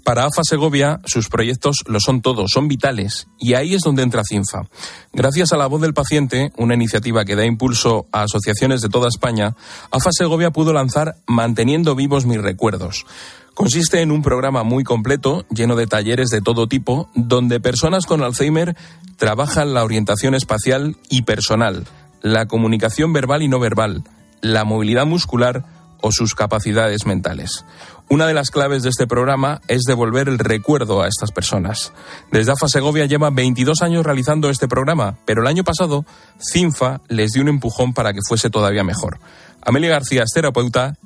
para 0.05 0.25
AFA 0.25 0.43
Segovia, 0.43 1.01
sus 1.07 1.29
proyectos 1.29 1.79
lo 1.87 1.99
son 1.99 2.21
todos, 2.21 2.51
son 2.53 2.69
vitales, 2.69 3.27
y 3.39 3.55
ahí 3.55 3.75
es 3.75 3.81
donde 3.81 4.03
entra 4.03 4.23
CINFA. 4.23 4.69
Gracias 5.13 5.53
a 5.53 5.57
la 5.57 5.67
voz 5.67 5.81
del 5.81 5.95
paciente, 5.95 6.53
una 6.59 6.75
iniciativa 6.75 7.25
que 7.25 7.37
da 7.37 7.45
impulso 7.45 8.07
a 8.13 8.23
asociaciones 8.23 8.83
de 8.83 8.91
toda 8.91 9.09
España, 9.09 9.57
AFA 9.91 10.11
Segovia 10.13 10.51
pudo 10.51 10.73
lanzar 10.73 11.17
Manteniendo 11.27 11.95
vivos 11.95 12.27
mis 12.27 12.41
recuerdos. 12.41 13.07
Consiste 13.55 14.03
en 14.03 14.11
un 14.11 14.23
programa 14.23 14.63
muy 14.63 14.85
completo, 14.85 15.47
lleno 15.49 15.77
de 15.77 15.87
talleres 15.87 16.29
de 16.29 16.43
todo 16.43 16.67
tipo, 16.67 17.09
donde 17.15 17.61
personas 17.61 18.05
con 18.05 18.23
Alzheimer 18.23 18.77
trabajan 19.17 19.75
la 19.75 19.85
orientación 19.85 20.35
espacial 20.35 20.97
y 21.09 21.23
personal, 21.23 21.87
la 22.21 22.47
comunicación 22.47 23.13
verbal 23.13 23.43
y 23.43 23.49
no 23.49 23.59
verbal, 23.59 24.05
la 24.41 24.65
movilidad 24.65 25.07
muscular 25.07 25.65
o 26.05 26.13
sus 26.13 26.35
capacidades 26.35 27.07
mentales. 27.07 27.65
Una 28.11 28.27
de 28.27 28.35
las 28.35 28.51
claves 28.51 28.83
de 28.83 28.91
este 28.91 29.07
programa 29.07 29.63
es 29.69 29.85
devolver 29.85 30.29
el 30.29 30.39
recuerdo 30.39 31.01
a 31.01 31.09
estas 31.09 31.33
personas. 31.33 31.95
Desde 32.31 32.53
AFA 32.53 32.69
Segovia 32.69 33.07
lleva 33.07 33.31
22 33.31 33.81
años 33.81 34.05
realizando 34.05 34.51
este 34.51 34.69
programa, 34.69 35.17
pero 35.25 35.41
el 35.41 35.47
año 35.49 35.65
pasado 35.65 36.05
CINFA 36.39 37.01
les 37.09 37.33
dio 37.33 37.41
un 37.41 37.49
empujón 37.49 37.95
para 37.95 38.13
que 38.13 38.21
fuese 38.29 38.51
todavía 38.51 38.85
mejor. 38.85 39.19
Amelia 39.63 39.89
García 39.89 40.25
terapeuta 40.27 40.99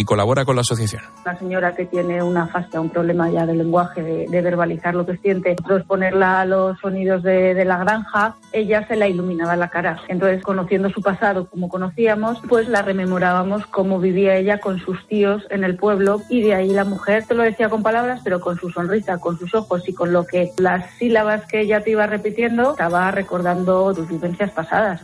y 0.00 0.04
colabora 0.04 0.46
con 0.46 0.56
la 0.56 0.62
asociación. 0.62 1.02
Una 1.26 1.38
señora 1.38 1.74
que 1.74 1.84
tiene 1.84 2.22
una 2.22 2.46
fascia, 2.46 2.80
un 2.80 2.88
problema 2.88 3.28
ya 3.28 3.44
de 3.44 3.54
lenguaje, 3.54 4.02
de, 4.02 4.26
de 4.28 4.40
verbalizar 4.40 4.94
lo 4.94 5.04
que 5.04 5.18
siente, 5.18 5.54
nosotros 5.56 5.84
ponerla 5.86 6.40
a 6.40 6.46
los 6.46 6.78
sonidos 6.80 7.22
de, 7.22 7.52
de, 7.52 7.64
la 7.66 7.76
granja, 7.76 8.34
ella 8.52 8.88
se 8.88 8.96
la 8.96 9.08
iluminaba 9.08 9.56
la 9.56 9.68
cara. 9.68 10.00
Entonces, 10.08 10.42
conociendo 10.42 10.88
su 10.88 11.02
pasado 11.02 11.50
como 11.50 11.68
conocíamos, 11.68 12.40
pues 12.48 12.66
la 12.66 12.80
rememorábamos 12.80 13.66
cómo 13.66 14.00
vivía 14.00 14.36
ella 14.36 14.58
con 14.58 14.78
sus 14.78 15.06
tíos 15.06 15.46
en 15.50 15.64
el 15.64 15.76
pueblo 15.76 16.22
y 16.30 16.40
de 16.40 16.54
ahí 16.54 16.70
la 16.70 16.84
mujer 16.84 17.26
te 17.26 17.34
lo 17.34 17.42
decía 17.42 17.68
con 17.68 17.82
palabras, 17.82 18.22
pero 18.24 18.40
con 18.40 18.56
su 18.56 18.70
sonrisa, 18.70 19.18
con 19.18 19.38
sus 19.38 19.54
ojos 19.54 19.86
y 19.86 19.92
con 19.92 20.14
lo 20.14 20.24
que 20.24 20.50
las 20.56 20.90
sílabas 20.94 21.44
que 21.44 21.60
ella 21.60 21.82
te 21.82 21.90
iba 21.90 22.06
repitiendo, 22.06 22.70
estaba 22.70 23.10
recordando 23.10 23.92
tus 23.92 24.08
vivencias 24.08 24.50
pasadas. 24.52 25.02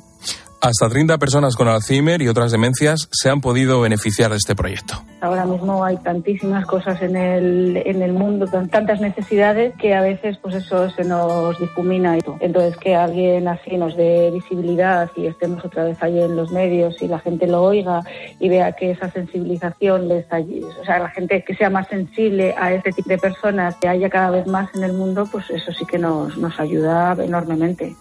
Hasta 0.67 0.89
30 0.89 1.19
personas 1.19 1.55
con 1.55 1.69
Alzheimer 1.69 2.21
y 2.21 2.27
otras 2.27 2.51
demencias 2.51 3.09
se 3.13 3.31
han 3.31 3.41
podido 3.41 3.81
beneficiar 3.81 4.33
de 4.33 4.37
este 4.37 4.57
proyecto. 4.57 5.01
Ahora 5.21 5.45
mismo 5.45 5.85
hay 5.85 5.97
tantísimas 5.99 6.67
cosas 6.67 7.01
en 7.03 7.15
el, 7.15 7.77
en 7.87 8.03
el 8.03 8.13
mundo, 8.13 8.47
tantas 8.69 9.01
necesidades 9.01 9.73
que 9.77 9.95
a 9.95 10.01
veces 10.01 10.39
pues 10.39 10.57
eso 10.57 10.91
se 10.91 11.05
nos 11.05 11.57
difumina. 11.61 12.19
Entonces 12.41 12.77
que 12.79 12.97
alguien 12.97 13.47
así 13.47 13.77
nos 13.77 13.97
dé 13.97 14.33
visibilidad 14.33 15.09
y 15.15 15.27
estemos 15.27 15.65
otra 15.65 15.85
vez 15.85 16.03
ahí 16.03 16.21
en 16.21 16.35
los 16.35 16.51
medios 16.51 17.01
y 17.01 17.07
la 17.07 17.21
gente 17.21 17.47
lo 17.47 17.63
oiga 17.63 18.03
y 18.41 18.49
vea 18.49 18.73
que 18.73 18.91
esa 18.91 19.09
sensibilización 19.13 20.11
o 20.11 20.85
sea, 20.85 20.99
la 20.99 21.11
gente 21.11 21.45
que 21.45 21.55
sea 21.55 21.71
más 21.71 21.87
sensible 21.87 22.57
a 22.59 22.73
este 22.73 22.91
tipo 22.91 23.11
de 23.11 23.19
personas, 23.19 23.77
que 23.77 23.87
haya 23.87 24.11
cada 24.11 24.31
vez 24.31 24.49
más 24.49 24.75
en 24.75 24.83
el 24.83 24.95
mundo, 24.95 25.29
pues 25.31 25.49
eso 25.49 25.73
sí 25.73 25.87
que 25.87 25.99
nos, 25.99 26.37
nos 26.37 26.59
ayuda 26.59 27.17
enormemente. 27.21 27.95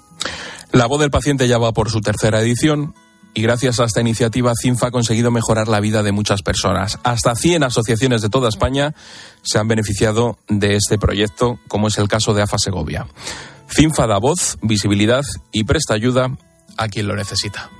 La 0.76 0.88
voz 0.88 1.00
del 1.00 1.10
paciente 1.10 1.48
ya 1.48 1.58
va 1.58 1.72
por 1.72 1.90
su 1.90 2.02
tercera 2.02 2.42
edición 2.42 2.96
y 3.34 3.42
gracias 3.42 3.80
a 3.80 3.86
esta 3.86 4.02
iniciativa 4.02 4.52
CINFA 4.62 4.88
ha 4.88 4.92
conseguido 4.92 5.32
mejorar 5.32 5.70
la 5.70 5.80
vida 5.80 6.04
de 6.04 6.12
muchas 6.12 6.42
personas. 6.42 7.00
Hasta 7.04 7.34
100 7.34 7.64
asociaciones 7.64 8.22
de 8.22 8.28
toda 8.28 8.50
España 8.50 8.94
se 9.42 9.58
han 9.58 9.70
beneficiado 9.70 10.38
de 10.50 10.76
este 10.76 10.98
proyecto, 10.98 11.62
como 11.70 11.88
es 11.88 11.98
el 11.98 12.10
caso 12.10 12.34
de 12.34 12.42
AFA 12.42 12.58
Segovia. 12.58 13.08
CINFA 13.74 14.06
da 14.06 14.18
voz, 14.18 14.58
visibilidad 14.62 15.24
y 15.54 15.64
presta 15.64 15.94
ayuda 15.94 16.36
a 16.76 16.90
quien 16.90 17.08
lo 17.08 17.16
necesita. 17.16 17.72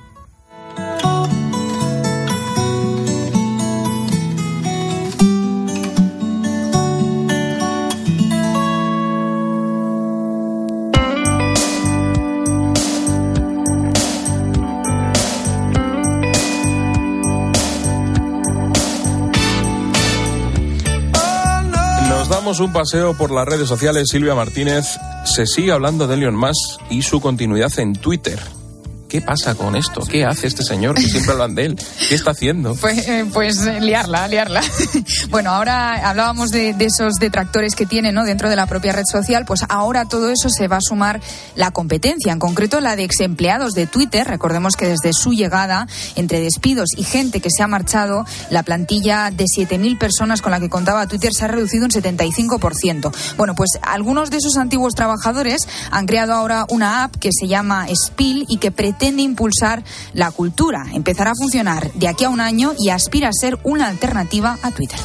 Un 22.46 22.72
paseo 22.72 23.14
por 23.14 23.32
las 23.32 23.44
redes 23.44 23.68
sociales, 23.68 24.08
Silvia 24.08 24.36
Martínez 24.36 24.84
se 25.24 25.46
sigue 25.46 25.72
hablando 25.72 26.06
de 26.06 26.14
Elon 26.14 26.36
Musk 26.36 26.80
y 26.90 27.02
su 27.02 27.20
continuidad 27.20 27.76
en 27.80 27.92
Twitter. 27.92 28.38
¿Qué 29.08 29.20
pasa 29.20 29.54
con 29.54 29.76
esto? 29.76 30.00
¿Qué 30.02 30.24
hace 30.24 30.48
este 30.48 30.64
señor 30.64 30.96
que 30.96 31.02
siempre 31.02 31.32
hablan 31.32 31.54
de 31.54 31.66
él? 31.66 31.76
¿Qué 32.08 32.14
está 32.14 32.32
haciendo? 32.32 32.76
Pues, 32.86 33.08
eh, 33.08 33.26
pues 33.32 33.66
eh, 33.66 33.80
liarla, 33.80 34.28
liarla. 34.28 34.62
bueno, 35.30 35.50
ahora 35.50 36.08
hablábamos 36.08 36.50
de, 36.50 36.72
de, 36.72 36.84
esos 36.84 37.14
detractores 37.14 37.74
que 37.74 37.84
tiene 37.84 38.12
¿no? 38.12 38.24
dentro 38.24 38.48
de 38.48 38.54
la 38.54 38.66
propia 38.66 38.92
red 38.92 39.02
social, 39.10 39.44
pues 39.44 39.64
ahora 39.68 40.04
todo 40.04 40.30
eso 40.30 40.48
se 40.48 40.68
va 40.68 40.76
a 40.76 40.80
sumar 40.80 41.20
la 41.56 41.72
competencia, 41.72 42.32
en 42.32 42.38
concreto 42.38 42.80
la 42.80 42.94
de 42.94 43.02
exempleados 43.02 43.72
de 43.72 43.88
Twitter. 43.88 44.26
Recordemos 44.26 44.76
que 44.76 44.86
desde 44.86 45.12
su 45.12 45.32
llegada, 45.32 45.88
entre 46.14 46.38
despidos 46.40 46.90
y 46.96 47.02
gente 47.02 47.40
que 47.40 47.50
se 47.50 47.64
ha 47.64 47.66
marchado, 47.66 48.24
la 48.50 48.62
plantilla 48.62 49.32
de 49.32 49.44
7.000 49.44 49.98
personas 49.98 50.42
con 50.42 50.52
la 50.52 50.60
que 50.60 50.68
contaba 50.68 51.08
Twitter 51.08 51.32
se 51.32 51.44
ha 51.44 51.48
reducido 51.48 51.86
un 51.86 51.90
75%. 51.90 53.12
Bueno, 53.36 53.56
pues 53.56 53.70
algunos 53.82 54.30
de 54.30 54.36
esos 54.36 54.56
antiguos 54.56 54.94
trabajadores 54.94 55.66
han 55.90 56.06
creado 56.06 56.34
ahora 56.34 56.66
una 56.68 57.02
app 57.02 57.16
que 57.16 57.30
se 57.32 57.48
llama 57.48 57.86
Spill 57.88 58.44
y 58.48 58.58
que 58.58 58.70
pretende 58.70 58.95
pretende 58.96 59.22
impulsar 59.22 59.84
la 60.14 60.30
cultura. 60.30 60.86
Empezará 60.92 61.32
a 61.32 61.34
funcionar 61.34 61.92
de 61.92 62.08
aquí 62.08 62.24
a 62.24 62.30
un 62.30 62.40
año 62.40 62.72
y 62.78 62.88
aspira 62.88 63.28
a 63.28 63.32
ser 63.32 63.58
una 63.62 63.88
alternativa 63.88 64.58
a 64.62 64.70
Twitter. 64.70 64.98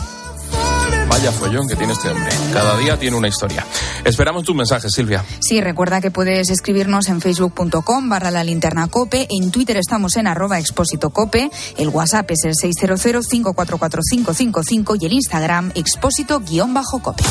Vaya 1.10 1.34
follón 1.34 1.68
que 1.68 1.76
tiene 1.76 1.92
este 1.92 2.10
hombre. 2.10 2.30
Cada 2.54 2.78
día 2.78 2.98
tiene 2.98 3.18
una 3.18 3.28
historia. 3.28 3.66
Esperamos 4.06 4.46
tus 4.46 4.56
mensajes, 4.56 4.94
Silvia. 4.94 5.26
Sí, 5.42 5.60
recuerda 5.60 6.00
que 6.00 6.10
puedes 6.10 6.50
escribirnos 6.50 7.10
en 7.10 7.20
facebook.com 7.20 8.08
barra 8.08 8.32
la 8.32 8.46
linterna 8.46 8.88
cope. 8.88 9.28
En 9.30 9.52
Twitter 9.52 9.76
estamos 9.76 10.16
en 10.16 10.28
arroba 10.28 10.58
expósito 10.58 11.10
cope. 11.10 11.52
El 11.78 11.90
WhatsApp 11.90 12.32
es 12.32 12.46
el 12.46 12.54
600-544-555 12.54 14.98
y 15.02 15.06
el 15.06 15.12
Instagram 15.14 15.74
expósito 15.76 16.40
guion 16.40 16.74
bajo 16.74 17.00
cope. 17.00 17.26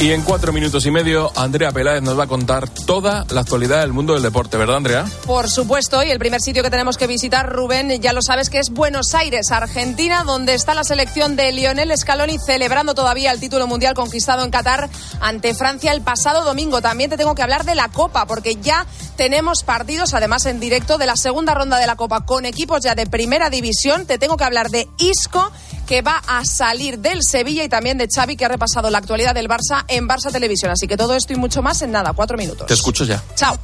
Y 0.00 0.10
en 0.10 0.22
cuatro 0.22 0.52
minutos 0.52 0.84
y 0.86 0.90
medio, 0.90 1.30
Andrea 1.36 1.70
Peláez 1.70 2.02
nos 2.02 2.18
va 2.18 2.24
a 2.24 2.26
contar 2.26 2.68
toda 2.68 3.24
la 3.30 3.42
actualidad 3.42 3.80
del 3.80 3.92
mundo 3.92 4.14
del 4.14 4.24
deporte, 4.24 4.56
¿verdad, 4.56 4.76
Andrea? 4.76 5.06
Por 5.24 5.48
supuesto, 5.48 6.02
y 6.02 6.10
el 6.10 6.18
primer 6.18 6.40
sitio 6.40 6.64
que 6.64 6.68
tenemos 6.68 6.98
que 6.98 7.06
visitar, 7.06 7.48
Rubén, 7.48 8.02
ya 8.02 8.12
lo 8.12 8.20
sabes 8.20 8.50
que 8.50 8.58
es 8.58 8.70
Buenos 8.70 9.14
Aires, 9.14 9.52
Argentina, 9.52 10.24
donde 10.24 10.54
está 10.54 10.74
la 10.74 10.82
selección 10.82 11.36
de 11.36 11.52
Lionel 11.52 11.96
Scaloni 11.96 12.38
celebrando 12.44 12.94
todavía 12.94 13.30
el 13.30 13.38
título 13.38 13.68
mundial 13.68 13.94
conquistado 13.94 14.44
en 14.44 14.50
Qatar 14.50 14.90
ante 15.20 15.54
Francia 15.54 15.92
el 15.92 16.02
pasado 16.02 16.44
domingo. 16.44 16.82
También 16.82 17.08
te 17.08 17.16
tengo 17.16 17.36
que 17.36 17.42
hablar 17.42 17.64
de 17.64 17.76
la 17.76 17.88
Copa, 17.88 18.26
porque 18.26 18.56
ya 18.56 18.86
tenemos 19.16 19.62
partidos, 19.62 20.12
además 20.12 20.44
en 20.46 20.58
directo, 20.58 20.98
de 20.98 21.06
la 21.06 21.16
segunda 21.16 21.54
ronda 21.54 21.78
de 21.78 21.86
la 21.86 21.94
Copa 21.94 22.26
con 22.26 22.46
equipos 22.46 22.80
ya 22.82 22.96
de 22.96 23.06
primera 23.06 23.48
división. 23.48 24.06
Te 24.06 24.18
tengo 24.18 24.36
que 24.36 24.44
hablar 24.44 24.70
de 24.70 24.88
Isco, 24.98 25.52
que 25.86 26.02
va 26.02 26.22
a 26.26 26.44
salir 26.44 26.98
del 26.98 27.20
Sevilla, 27.22 27.64
y 27.64 27.68
también 27.68 27.98
de 27.98 28.08
Xavi, 28.12 28.36
que 28.36 28.44
ha 28.44 28.48
repasado 28.48 28.90
la 28.90 28.98
actualidad 28.98 29.34
del 29.34 29.48
Barça 29.48 29.84
en 29.88 30.08
Barça 30.08 30.32
Televisión. 30.32 30.70
Así 30.70 30.86
que 30.86 30.96
todo 30.96 31.14
esto 31.14 31.32
y 31.32 31.36
mucho 31.36 31.62
más 31.62 31.82
en 31.82 31.92
nada, 31.92 32.12
cuatro 32.12 32.36
minutos. 32.36 32.66
Te 32.66 32.74
escucho 32.74 33.04
ya. 33.04 33.22
Chao. 33.34 33.58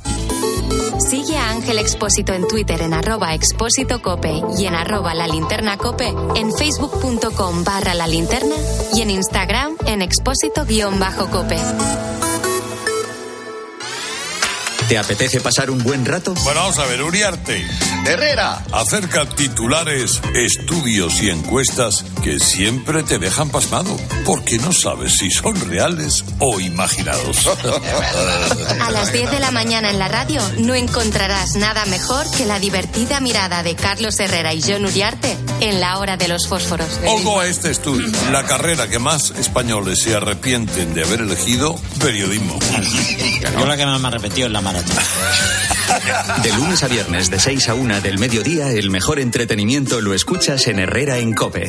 Sigue 1.09 1.37
a 1.37 1.51
Ángel 1.51 1.79
Expósito 1.79 2.33
en 2.35 2.47
Twitter 2.47 2.83
en 2.83 2.93
arroba 2.93 3.35
expósito 3.35 4.03
cope 4.03 4.43
y 4.59 4.67
en 4.67 4.75
arroba 4.75 5.15
la 5.15 5.27
linterna 5.27 5.77
cope, 5.77 6.15
en 6.37 6.53
facebook.com 6.53 7.65
barra 7.65 7.95
la 7.95 8.07
linterna 8.07 8.55
y 8.95 9.01
en 9.01 9.11
Instagram 9.11 9.77
en 9.87 10.03
expósito 10.03 10.65
guion 10.67 11.01
bajo 11.01 11.29
cope. 11.31 11.57
¿Te 14.91 14.99
apetece 14.99 15.41
pasar 15.41 15.71
un 15.71 15.85
buen 15.85 16.05
rato? 16.05 16.35
Bueno, 16.43 16.63
vamos 16.63 16.81
a 16.81 16.87
ver, 16.87 17.01
Uriarte. 17.01 17.65
Herrera. 18.09 18.61
Acerca 18.73 19.25
titulares, 19.25 20.21
estudios 20.35 21.23
y 21.23 21.31
encuestas 21.31 22.05
que 22.25 22.41
siempre 22.41 23.05
te 23.05 23.21
dejan 23.21 23.51
pasmado, 23.51 23.97
porque 24.25 24.59
no 24.59 24.73
sabes 24.73 25.13
si 25.19 25.31
son 25.31 25.55
reales 25.69 26.25
o 26.41 26.59
imaginados. 26.59 27.47
A 28.81 28.91
las 28.91 29.13
10 29.13 29.31
de 29.31 29.39
la 29.39 29.53
mañana 29.53 29.91
en 29.91 30.01
la 30.01 30.09
radio 30.09 30.43
no 30.59 30.75
encontrarás 30.75 31.55
nada 31.55 31.85
mejor 31.85 32.29
que 32.37 32.45
la 32.45 32.59
divertida 32.59 33.21
mirada 33.21 33.63
de 33.63 33.77
Carlos 33.77 34.19
Herrera 34.19 34.55
y 34.55 34.61
John 34.61 34.87
Uriarte 34.87 35.37
en 35.61 35.79
la 35.79 35.99
hora 35.99 36.17
de 36.17 36.27
los 36.27 36.49
fósforos. 36.49 36.89
Ojo 37.07 37.39
a 37.39 37.47
este 37.47 37.71
estudio, 37.71 38.11
la 38.33 38.45
carrera 38.45 38.89
que 38.89 38.99
más 38.99 39.31
españoles 39.39 40.01
se 40.03 40.17
arrepienten 40.17 40.95
de 40.95 41.05
haber 41.05 41.21
elegido, 41.21 41.77
periodismo. 42.01 42.59
Yo 43.57 43.67
la 43.67 43.77
que 43.77 43.87
más 43.87 44.01
me 44.01 44.09
ha 44.09 44.11
repetido 44.11 44.49
es 44.49 44.53
la 44.53 44.61
maratón. 44.61 44.80
De 46.43 46.53
lunes 46.53 46.83
a 46.83 46.89
viernes, 46.89 47.31
de 47.31 47.39
6 47.39 47.69
a 47.69 47.75
1 47.75 48.01
del 48.01 48.19
mediodía, 48.19 48.71
el 48.71 48.91
mejor 48.91 49.19
entretenimiento 49.19 50.01
lo 50.01 50.15
escuchas 50.15 50.67
en 50.69 50.79
Herrera 50.79 51.19
en 51.19 51.35
Cope. 51.35 51.69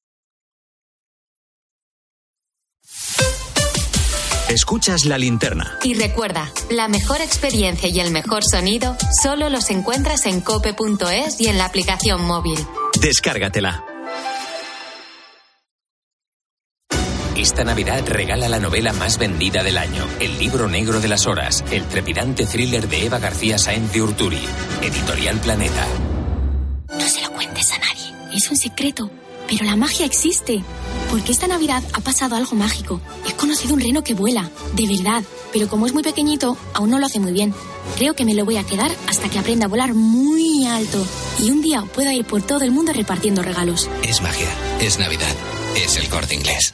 Escuchas 4.51 5.05
la 5.05 5.17
linterna. 5.17 5.77
Y 5.81 5.93
recuerda, 5.93 6.51
la 6.69 6.89
mejor 6.89 7.21
experiencia 7.21 7.87
y 7.87 8.01
el 8.01 8.11
mejor 8.11 8.43
sonido 8.43 8.97
solo 9.23 9.49
los 9.49 9.69
encuentras 9.69 10.25
en 10.25 10.41
cope.es 10.41 11.39
y 11.39 11.47
en 11.47 11.57
la 11.57 11.63
aplicación 11.63 12.25
móvil. 12.25 12.59
Descárgatela. 12.99 13.85
Esta 17.37 17.63
Navidad 17.63 18.05
regala 18.05 18.49
la 18.49 18.59
novela 18.59 18.91
más 18.91 19.17
vendida 19.17 19.63
del 19.63 19.77
año, 19.77 20.05
El 20.19 20.37
libro 20.37 20.67
negro 20.67 20.99
de 20.99 21.07
las 21.07 21.27
horas, 21.27 21.63
el 21.71 21.85
trepidante 21.85 22.45
thriller 22.45 22.89
de 22.89 23.05
Eva 23.05 23.19
García 23.19 23.57
Sáenz 23.57 23.93
de 23.93 24.01
Urturi, 24.01 24.45
Editorial 24.81 25.39
Planeta. 25.39 25.87
No 26.89 27.07
se 27.07 27.21
lo 27.21 27.31
cuentes 27.31 27.71
a 27.71 27.77
nadie, 27.79 28.35
es 28.35 28.49
un 28.51 28.57
secreto, 28.57 29.09
pero 29.47 29.63
la 29.63 29.77
magia 29.77 30.05
existe. 30.05 30.61
Porque 31.11 31.33
esta 31.33 31.45
Navidad 31.45 31.83
ha 31.91 31.99
pasado 31.99 32.37
algo 32.37 32.55
mágico. 32.55 33.01
He 33.27 33.33
conocido 33.33 33.73
un 33.73 33.81
reno 33.81 34.01
que 34.01 34.13
vuela, 34.13 34.49
de 34.73 34.87
verdad, 34.87 35.23
pero 35.51 35.67
como 35.67 35.85
es 35.85 35.93
muy 35.93 36.03
pequeñito, 36.03 36.57
aún 36.73 36.89
no 36.89 36.99
lo 36.99 37.05
hace 37.05 37.19
muy 37.19 37.33
bien. 37.33 37.53
Creo 37.97 38.13
que 38.13 38.23
me 38.23 38.33
lo 38.33 38.45
voy 38.45 38.55
a 38.55 38.63
quedar 38.63 38.89
hasta 39.07 39.29
que 39.29 39.37
aprenda 39.37 39.65
a 39.65 39.69
volar 39.69 39.93
muy 39.93 40.65
alto 40.65 41.05
y 41.39 41.51
un 41.51 41.61
día 41.61 41.83
pueda 41.93 42.13
ir 42.13 42.23
por 42.23 42.41
todo 42.41 42.63
el 42.63 42.71
mundo 42.71 42.93
repartiendo 42.93 43.43
regalos. 43.43 43.89
Es 44.03 44.21
magia, 44.21 44.47
es 44.79 44.99
Navidad, 44.99 45.35
es 45.75 45.97
el 45.97 46.07
corte 46.07 46.35
inglés. 46.35 46.73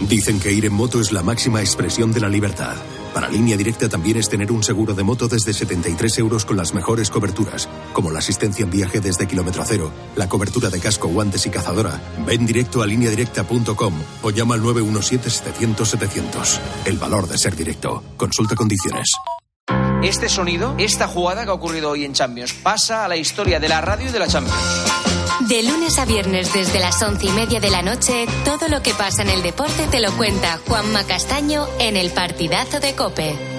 Dicen 0.00 0.40
que 0.40 0.52
ir 0.52 0.64
en 0.64 0.72
moto 0.72 1.00
es 1.00 1.12
la 1.12 1.22
máxima 1.22 1.60
expresión 1.60 2.10
de 2.12 2.20
la 2.20 2.28
libertad. 2.28 2.76
Para 3.12 3.28
línea 3.28 3.56
directa 3.56 3.88
también 3.88 4.16
es 4.16 4.28
tener 4.28 4.50
un 4.50 4.62
seguro 4.62 4.94
de 4.94 5.02
moto 5.02 5.28
desde 5.28 5.52
73 5.52 6.18
euros 6.18 6.44
con 6.44 6.56
las 6.56 6.72
mejores 6.74 7.10
coberturas, 7.10 7.68
como 7.92 8.10
la 8.10 8.20
asistencia 8.20 8.64
en 8.64 8.70
viaje 8.70 9.00
desde 9.00 9.26
kilómetro 9.26 9.62
cero, 9.66 9.92
la 10.16 10.28
cobertura 10.28 10.70
de 10.70 10.80
casco, 10.80 11.08
guantes 11.08 11.44
y 11.46 11.50
cazadora. 11.50 12.00
Ven 12.26 12.46
directo 12.46 12.82
a 12.82 12.86
lineadirecta.com 12.86 13.94
o 14.22 14.30
llama 14.30 14.54
al 14.54 14.62
917-700-700. 14.62 16.60
El 16.86 16.98
valor 16.98 17.28
de 17.28 17.36
ser 17.36 17.54
directo. 17.54 18.02
Consulta 18.16 18.54
condiciones. 18.54 19.10
Este 20.02 20.30
sonido, 20.30 20.74
esta 20.78 21.08
jugada 21.08 21.44
que 21.44 21.50
ha 21.50 21.54
ocurrido 21.54 21.90
hoy 21.90 22.06
en 22.06 22.14
Champions, 22.14 22.54
pasa 22.54 23.04
a 23.04 23.08
la 23.08 23.18
historia 23.18 23.60
de 23.60 23.68
la 23.68 23.82
radio 23.82 24.08
y 24.08 24.12
de 24.12 24.18
la 24.18 24.28
Champions. 24.28 25.09
De 25.50 25.64
lunes 25.64 25.98
a 25.98 26.04
viernes 26.04 26.52
desde 26.52 26.78
las 26.78 27.02
once 27.02 27.26
y 27.26 27.30
media 27.30 27.58
de 27.58 27.70
la 27.70 27.82
noche, 27.82 28.26
todo 28.44 28.68
lo 28.68 28.84
que 28.84 28.94
pasa 28.94 29.22
en 29.22 29.30
el 29.30 29.42
deporte 29.42 29.88
te 29.90 29.98
lo 29.98 30.16
cuenta 30.16 30.60
Juanma 30.68 31.02
Castaño 31.02 31.66
en 31.80 31.96
el 31.96 32.12
partidazo 32.12 32.78
de 32.78 32.94
Cope. 32.94 33.49